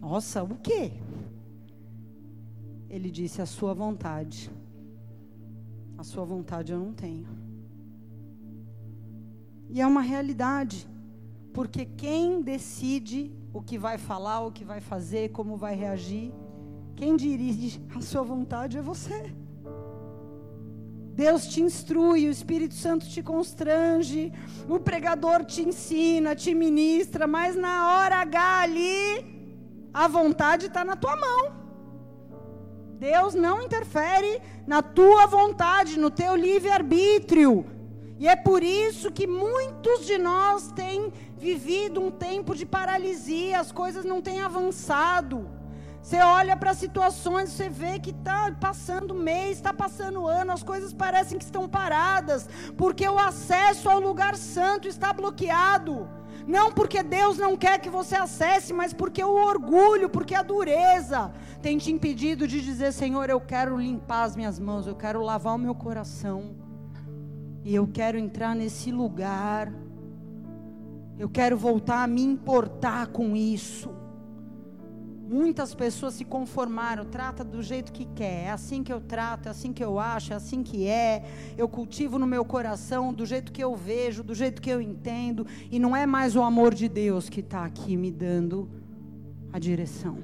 [0.00, 0.92] nossa, o quê?
[2.88, 4.50] Ele disse: A sua vontade.
[5.98, 7.26] A sua vontade eu não tenho.
[9.68, 10.88] E é uma realidade.
[11.52, 16.30] Porque quem decide o que vai falar, o que vai fazer, como vai reagir,
[16.94, 19.32] quem dirige a sua vontade é você.
[21.14, 24.30] Deus te instrui, o Espírito Santo te constrange,
[24.68, 30.94] o pregador te ensina, te ministra, mas na hora H ali, a vontade está na
[30.94, 31.65] tua mão.
[32.98, 37.66] Deus não interfere na tua vontade, no teu livre-arbítrio.
[38.18, 43.70] E é por isso que muitos de nós têm vivido um tempo de paralisia, as
[43.70, 45.46] coisas não têm avançado.
[46.02, 50.94] Você olha para situações, você vê que está passando mês, está passando ano, as coisas
[50.94, 52.48] parecem que estão paradas,
[52.78, 56.08] porque o acesso ao lugar santo está bloqueado.
[56.46, 61.32] Não porque Deus não quer que você acesse, mas porque o orgulho, porque a dureza
[61.60, 65.56] tem te impedido de dizer: Senhor, eu quero limpar as minhas mãos, eu quero lavar
[65.56, 66.54] o meu coração,
[67.64, 69.72] e eu quero entrar nesse lugar,
[71.18, 73.95] eu quero voltar a me importar com isso.
[75.28, 79.50] Muitas pessoas se conformaram, trata do jeito que quer, é assim que eu trato, é
[79.50, 81.24] assim que eu acho, é assim que é.
[81.58, 85.44] Eu cultivo no meu coração do jeito que eu vejo, do jeito que eu entendo,
[85.68, 88.70] e não é mais o amor de Deus que está aqui me dando
[89.52, 90.18] a direção.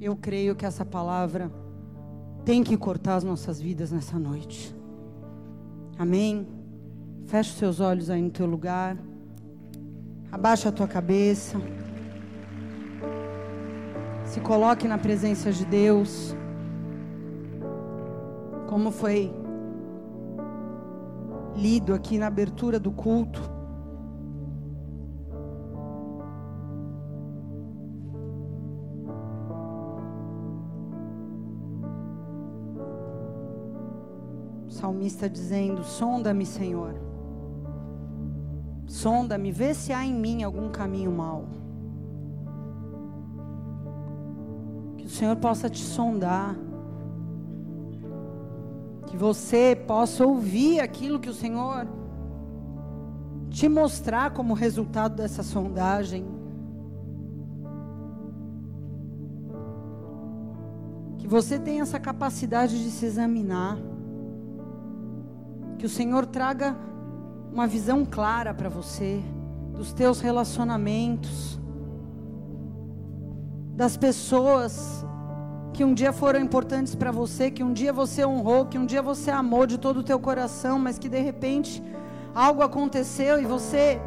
[0.00, 1.50] Eu creio que essa palavra
[2.44, 4.72] tem que cortar as nossas vidas nessa noite.
[5.98, 6.46] Amém?
[7.26, 8.96] Feche seus olhos aí no teu lugar.
[10.30, 11.58] Abaixa a tua cabeça.
[14.26, 16.36] Se coloque na presença de Deus.
[18.68, 19.32] Como foi
[21.56, 23.40] lido aqui na abertura do culto.
[34.66, 37.07] O salmista dizendo: Sonda-me, Senhor.
[38.88, 41.44] Sonda-me, vê se há em mim algum caminho mau.
[44.96, 46.56] Que o Senhor possa te sondar
[49.08, 51.88] que você possa ouvir aquilo que o Senhor
[53.48, 56.26] te mostrar como resultado dessa sondagem.
[61.16, 63.78] Que você tenha essa capacidade de se examinar.
[65.78, 66.76] Que o Senhor traga
[67.58, 69.20] uma visão clara para você
[69.72, 71.58] dos teus relacionamentos,
[73.74, 75.04] das pessoas
[75.72, 79.02] que um dia foram importantes para você, que um dia você honrou, que um dia
[79.02, 81.82] você amou de todo o teu coração, mas que de repente
[82.32, 84.00] algo aconteceu e você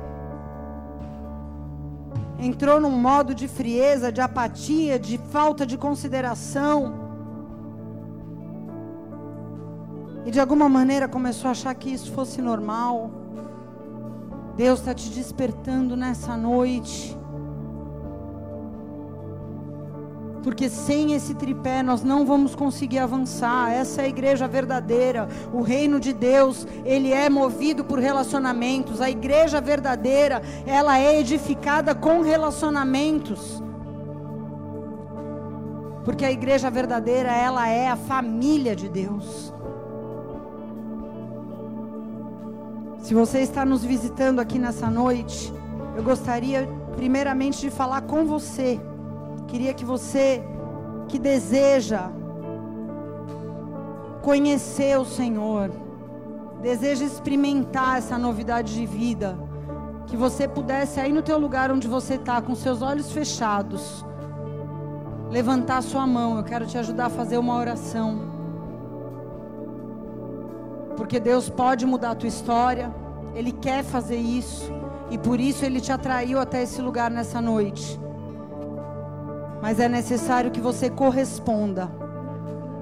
[2.40, 6.94] entrou num modo de frieza, de apatia, de falta de consideração.
[10.26, 13.21] E de alguma maneira começou a achar que isso fosse normal.
[14.62, 17.18] Deus está te despertando nessa noite
[20.44, 23.72] Porque sem esse tripé nós não vamos conseguir avançar.
[23.72, 25.28] Essa é a igreja verdadeira.
[25.54, 29.02] O reino de Deus, ele é movido por relacionamentos.
[29.02, 33.62] A igreja verdadeira, ela é edificada com relacionamentos.
[36.04, 39.54] Porque a igreja verdadeira, ela é a família de Deus.
[43.12, 45.54] Se você está nos visitando aqui nessa noite,
[45.98, 46.66] eu gostaria
[46.96, 48.80] primeiramente de falar com você
[49.50, 50.42] Queria que você
[51.10, 52.10] que deseja
[54.22, 55.70] conhecer o Senhor,
[56.62, 59.38] deseja experimentar essa novidade de vida,
[60.08, 64.06] que você pudesse aí no teu lugar onde você está, com seus olhos fechados,
[65.30, 66.38] levantar sua mão.
[66.38, 68.22] Eu quero te ajudar a fazer uma oração.
[70.96, 73.01] Porque Deus pode mudar a tua história,
[73.34, 74.72] Ele quer fazer isso,
[75.10, 78.00] e por isso Ele te atraiu até esse lugar nessa noite.
[79.62, 81.90] Mas é necessário que você corresponda.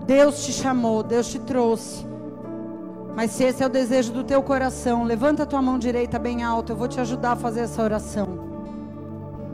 [0.05, 2.07] Deus te chamou, Deus te trouxe.
[3.15, 6.41] Mas se esse é o desejo do teu coração, levanta a tua mão direita bem
[6.41, 8.47] alta, eu vou te ajudar a fazer essa oração.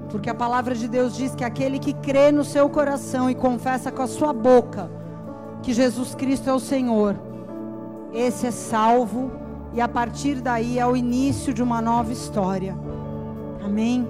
[0.09, 3.91] Porque a palavra de Deus diz que aquele que crê no seu coração e confessa
[3.91, 4.89] com a sua boca
[5.63, 7.19] que Jesus Cristo é o Senhor,
[8.13, 9.31] esse é salvo
[9.75, 12.75] e a partir daí é o início de uma nova história.
[13.63, 14.07] Amém.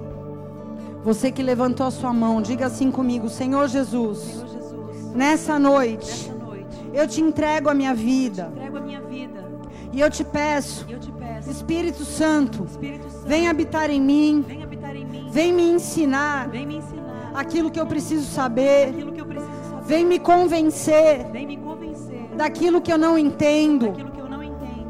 [1.04, 6.28] Você que levantou a sua mão, diga assim comigo: Senhor Jesus, Senhor Jesus nessa, noite,
[6.28, 8.52] nessa noite, eu te entrego a minha vida.
[8.74, 9.46] A minha vida
[9.92, 14.44] e eu te peço, eu te peço Espírito, Santo, Espírito Santo, vem habitar em mim,
[14.46, 18.90] vem, habitar em mim, vem me ensinar, vem me ensinar aquilo que eu preciso saber,
[18.90, 23.16] aquilo que eu preciso saber vem me convencer, vem me convencer daquilo que eu não
[23.16, 23.94] entendo,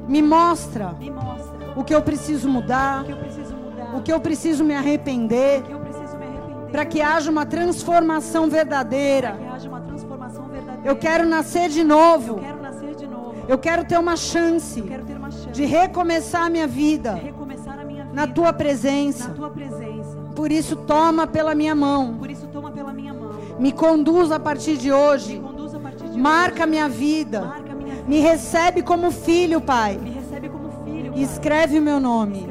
[0.07, 4.03] Me mostra, me mostra o que eu preciso mudar, o que eu preciso, mudar, o
[4.03, 5.63] que eu preciso me arrepender
[6.71, 9.37] para que haja uma transformação verdadeira.
[10.85, 12.41] Eu quero nascer de novo.
[13.49, 14.83] Eu quero ter uma chance
[15.53, 17.19] de recomeçar a minha vida
[18.13, 19.35] na tua presença.
[20.35, 22.19] Por isso toma pela minha mão.
[23.59, 25.43] Me conduz a partir de hoje.
[26.15, 27.55] Marca minha vida.
[28.07, 29.99] Me recebe como filho, Pai.
[31.15, 32.47] E escreve o meu nome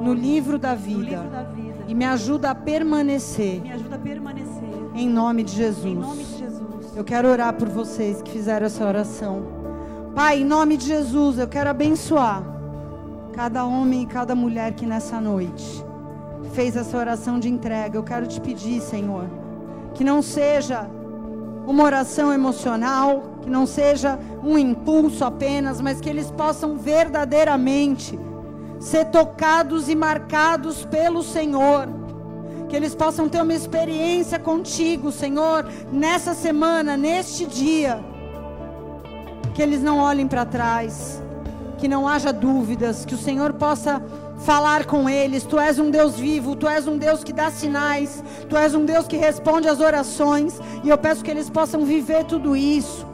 [0.00, 1.50] no livro da vida.
[1.88, 3.60] E me ajuda a permanecer.
[3.60, 4.68] Me ajuda a permanecer.
[4.94, 5.84] Em nome de Jesus.
[5.84, 6.96] Em nome de Jesus.
[6.96, 9.42] Eu quero orar por vocês que fizeram essa oração.
[10.14, 12.42] Pai, em nome de Jesus, eu quero abençoar
[13.32, 15.84] cada homem e cada mulher que nessa noite
[16.52, 17.96] fez essa oração de entrega.
[17.96, 19.28] Eu quero te pedir, Senhor,
[19.94, 20.88] que não seja
[21.66, 28.18] uma oração emocional, que não seja um impulso apenas, mas que eles possam verdadeiramente
[28.78, 31.88] ser tocados e marcados pelo Senhor.
[32.68, 38.00] Que eles possam ter uma experiência contigo, Senhor, nessa semana, neste dia.
[39.54, 41.20] Que eles não olhem para trás,
[41.78, 44.00] que não haja dúvidas, que o Senhor possa
[44.40, 45.44] falar com eles.
[45.44, 48.84] Tu és um Deus vivo, tu és um Deus que dá sinais, tu és um
[48.84, 50.60] Deus que responde às orações.
[50.84, 53.06] E eu peço que eles possam viver tudo isso,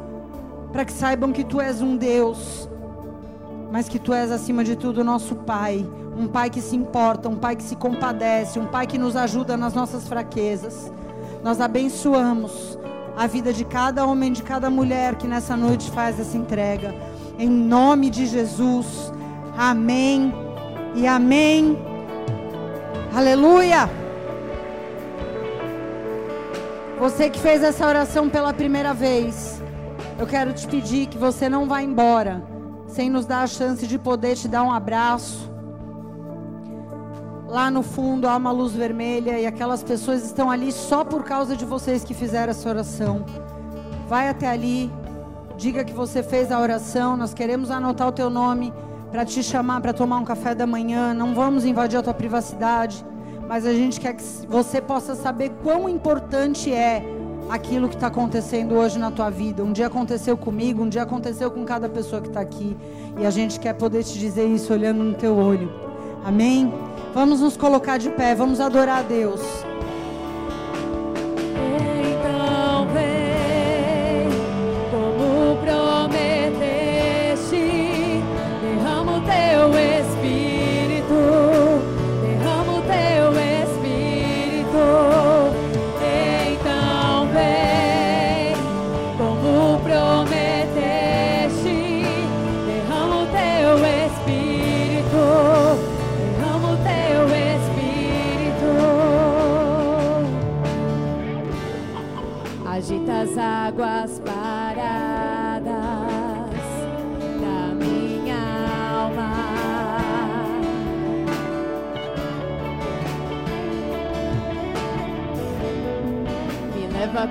[0.76, 2.68] para que saibam que tu és um Deus
[3.72, 7.34] mas que tu és acima de tudo nosso Pai, um Pai que se importa, um
[7.34, 10.92] Pai que se compadece, um Pai que nos ajuda nas nossas fraquezas.
[11.42, 12.78] Nós abençoamos
[13.16, 16.94] a vida de cada homem, de cada mulher que nessa noite faz essa entrega.
[17.38, 19.12] Em nome de Jesus.
[19.56, 20.32] Amém
[20.94, 21.76] e amém.
[23.14, 23.90] Aleluia.
[26.98, 29.55] Você que fez essa oração pela primeira vez,
[30.18, 32.42] eu quero te pedir que você não vá embora
[32.86, 35.50] sem nos dar a chance de poder te dar um abraço.
[37.46, 41.54] Lá no fundo há uma luz vermelha e aquelas pessoas estão ali só por causa
[41.56, 43.24] de vocês que fizeram essa oração.
[44.08, 44.90] Vai até ali,
[45.56, 48.72] diga que você fez a oração, nós queremos anotar o teu nome
[49.10, 51.12] para te chamar para tomar um café da manhã.
[51.12, 53.04] Não vamos invadir a tua privacidade,
[53.48, 57.04] mas a gente quer que você possa saber quão importante é
[57.48, 59.62] aquilo que está acontecendo hoje na tua vida.
[59.62, 62.76] Um dia aconteceu comigo, um dia aconteceu com cada pessoa que está aqui.
[63.18, 65.70] E a gente quer poder te dizer isso olhando no teu olho.
[66.24, 66.72] Amém?
[67.14, 69.40] Vamos nos colocar de pé, vamos adorar a Deus.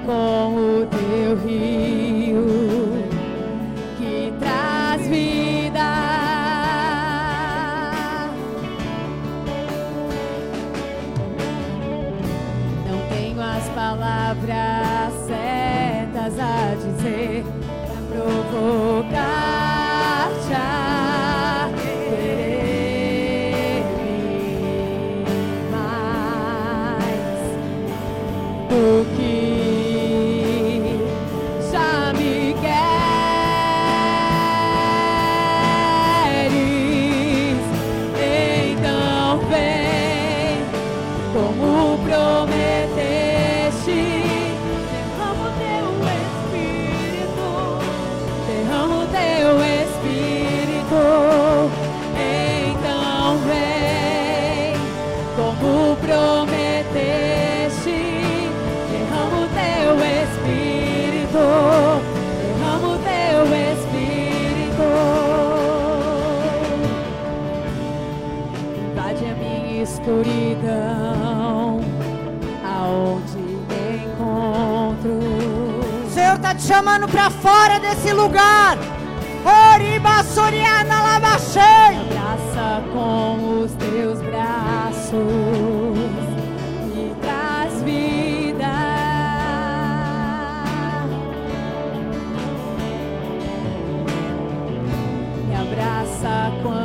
[0.05, 0.64] Me
[69.85, 71.79] escuridão,
[72.63, 75.19] aonde me encontro.
[76.05, 78.77] O Senhor está te chamando para fora desse lugar.
[79.73, 81.61] Oriba Soriana Lavachei.
[81.61, 85.13] Abraça com os teus braços
[86.95, 88.73] e traz vida.
[95.47, 96.84] Me abraça quando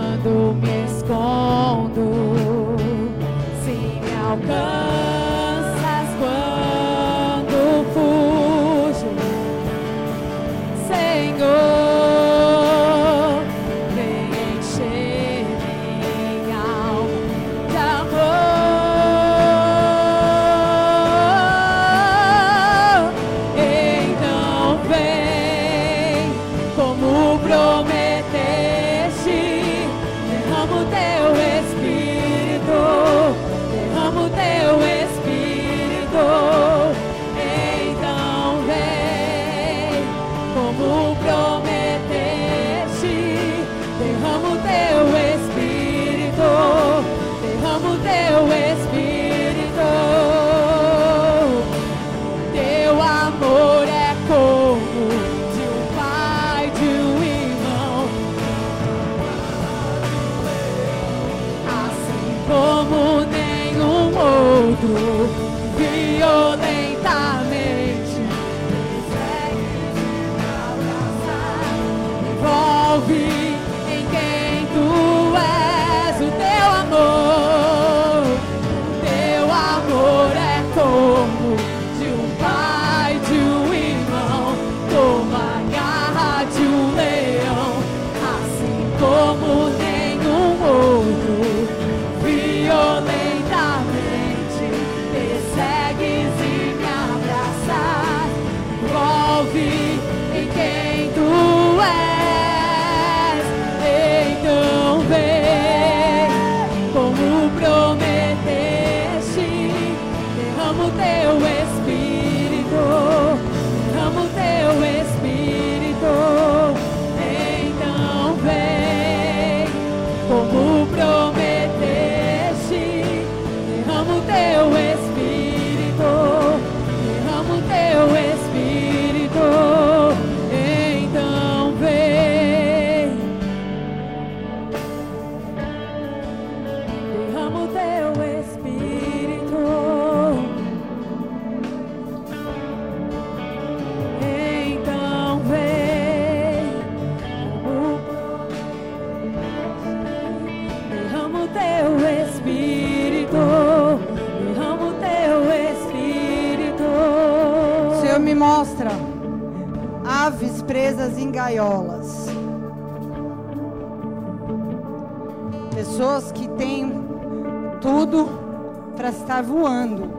[169.61, 170.11] voando,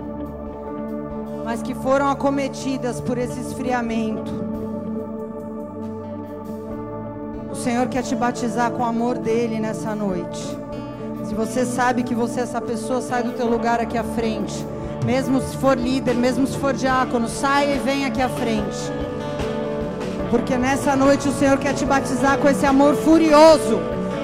[1.43, 4.31] mas que foram acometidas por esse esfriamento.
[7.51, 10.39] O Senhor quer te batizar com o amor dele nessa noite.
[11.25, 14.65] Se você sabe que você é essa pessoa, sai do teu lugar aqui à frente.
[15.05, 18.77] Mesmo se for líder, mesmo se for diácono, saia e vem aqui à frente.
[20.29, 23.79] Porque nessa noite o Senhor quer te batizar com esse amor furioso.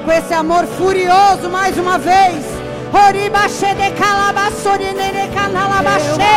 [0.06, 2.57] Com esse amor furioso mais uma vez.
[2.94, 6.34] Oribaxe de calabassori nene canalabaxe.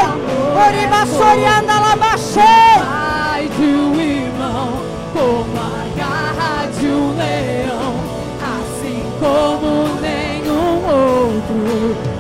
[0.67, 2.41] Oribassori andalabaxe.
[2.41, 4.83] Pai de um irmão,
[5.13, 7.95] como a garra de um leão,
[8.55, 12.11] assim como nenhum outro.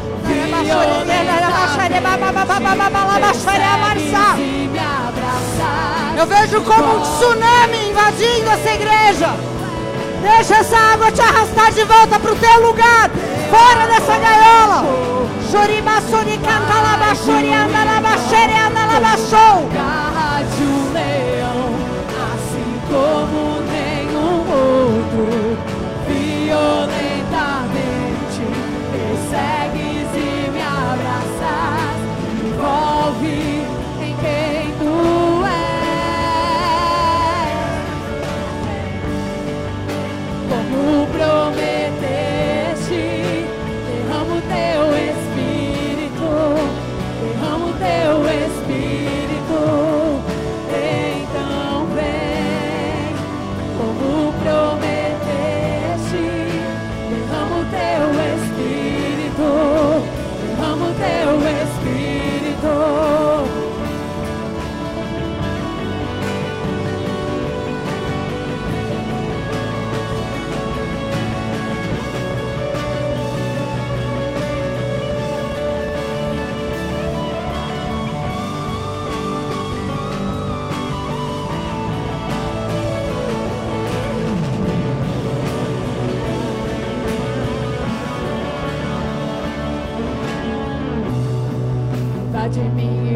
[6.16, 9.30] Eu vejo como um tsunami invadindo essa igreja.
[10.22, 13.10] Deixa essa água te arrastar de volta para o teu lugar.
[13.50, 14.84] Fora dessa gaiola.
[15.50, 19.68] Choribassori cantalabachori andalabaxere andalabachou.
[19.74, 21.74] garra de um leão,
[22.32, 25.69] assim como nenhum outro.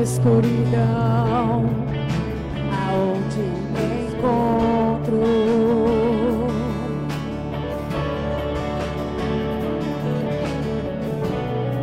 [0.05, 1.65] Escuridão,
[2.71, 5.17] aonde me encontro.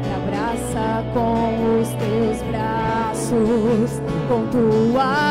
[0.03, 5.30] Me abraça com os teus braços, com tua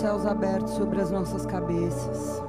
[0.00, 2.39] céus abertos sobre as nossas cabeças.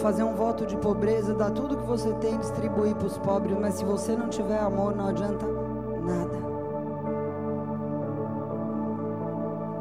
[0.00, 3.74] Fazer um voto de pobreza, dar tudo que você tem, distribuir para os pobres, mas
[3.74, 6.38] se você não tiver amor, não adianta nada.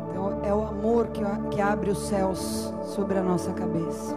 [0.09, 1.21] Então, é o amor que,
[1.51, 4.15] que abre os céus sobre a nossa cabeça.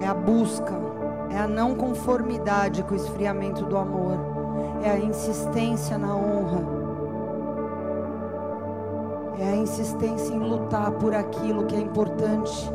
[0.00, 0.74] É a busca,
[1.30, 4.16] é a não conformidade com o esfriamento do amor,
[4.82, 6.82] é a insistência na honra.
[9.38, 12.70] É a insistência em lutar por aquilo que é importante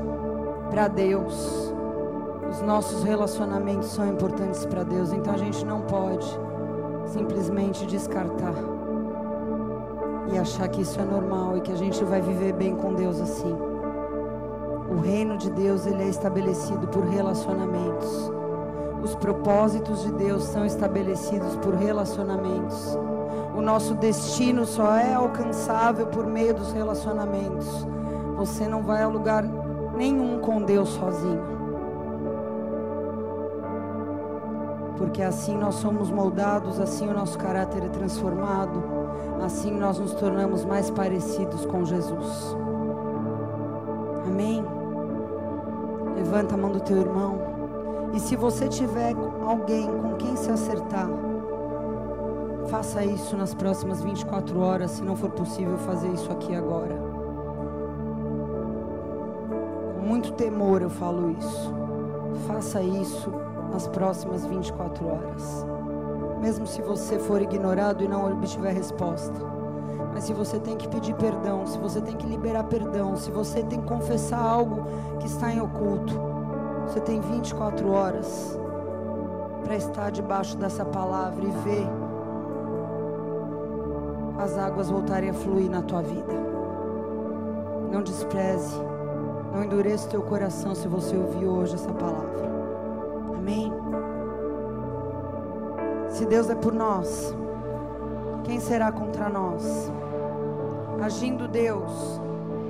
[0.70, 1.74] para Deus.
[2.50, 6.26] Os nossos relacionamentos são importantes para Deus, então a gente não pode
[7.08, 8.54] simplesmente descartar
[10.32, 13.20] e achar que isso é normal e que a gente vai viver bem com Deus
[13.20, 13.56] assim.
[14.90, 18.32] O reino de Deus ele é estabelecido por relacionamentos.
[19.04, 22.98] Os propósitos de Deus são estabelecidos por relacionamentos.
[23.56, 27.88] O nosso destino só é alcançável por meio dos relacionamentos.
[28.38, 29.44] Você não vai a lugar
[29.98, 31.58] nenhum com Deus sozinho.
[34.98, 38.84] Porque assim nós somos moldados, assim o nosso caráter é transformado,
[39.44, 42.56] assim nós nos tornamos mais parecidos com Jesus.
[44.26, 44.64] Amém?
[46.16, 47.38] Levanta a mão do teu irmão.
[48.14, 49.14] E se você tiver
[49.46, 51.10] alguém com quem se acertar,
[52.70, 57.07] faça isso nas próximas 24 horas, se não for possível fazer isso aqui agora.
[60.28, 61.74] Muito temor eu falo isso.
[62.48, 63.32] Faça isso
[63.72, 65.66] nas próximas 24 horas.
[66.42, 69.40] Mesmo se você for ignorado e não obtiver resposta.
[70.14, 73.64] Mas se você tem que pedir perdão, se você tem que liberar perdão, se você
[73.64, 74.86] tem que confessar algo
[75.20, 76.14] que está em oculto,
[76.86, 78.60] você tem 24 horas
[79.64, 81.88] para estar debaixo dessa palavra e ver
[84.40, 86.34] as águas voltarem a fluir na tua vida.
[87.92, 88.76] Não despreze,
[89.58, 92.48] não endureça o teu coração se você ouvir hoje essa palavra.
[93.36, 93.72] Amém?
[96.12, 97.34] Se Deus é por nós,
[98.46, 99.64] quem será contra nós?
[101.02, 101.92] Agindo Deus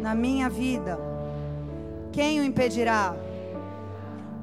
[0.02, 0.98] na minha vida,
[2.14, 3.14] quem o impedirá?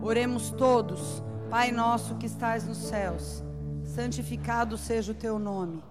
[0.02, 3.42] Oremos todos, Pai nosso que estás nos céus,
[3.84, 5.82] santificado seja o teu nome.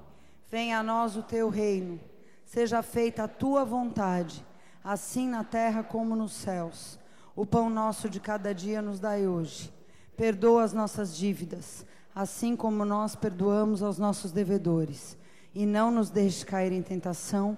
[0.51, 1.99] Venha a nós o teu reino.
[2.45, 4.45] Seja feita a tua vontade,
[4.83, 6.99] assim na terra como nos céus.
[7.35, 9.73] O pão nosso de cada dia nos dai hoje.
[10.15, 15.17] Perdoa as nossas dívidas, assim como nós perdoamos aos nossos devedores.
[15.55, 17.57] E não nos deixes cair em tentação,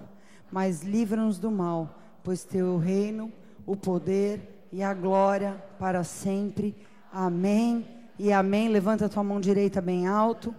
[0.50, 3.32] mas livra-nos do mal, pois teu o reino,
[3.66, 6.74] o poder e a glória para sempre.
[7.12, 7.86] Amém
[8.18, 8.68] e amém.
[8.68, 10.54] Levanta a tua mão direita bem alto.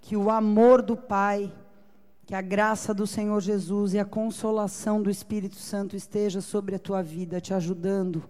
[0.00, 1.52] Que o amor do Pai,
[2.28, 6.78] que a graça do Senhor Jesus e a consolação do Espírito Santo esteja sobre a
[6.78, 8.22] tua vida, te ajudando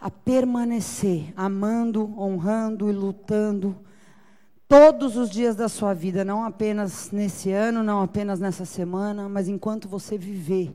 [0.00, 3.74] a permanecer amando, honrando e lutando
[4.68, 9.48] todos os dias da sua vida, não apenas nesse ano, não apenas nessa semana, mas
[9.48, 10.72] enquanto você viver.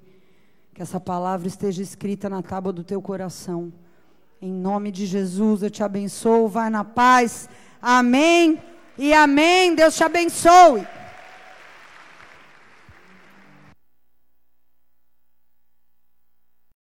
[0.74, 3.72] Que essa palavra esteja escrita na tábua do teu coração.
[4.42, 6.50] Em nome de Jesus, eu te abençoo.
[6.50, 7.48] Vai na paz.
[7.82, 8.62] Amém
[8.98, 9.74] e amém.
[9.74, 10.86] Deus te abençoe.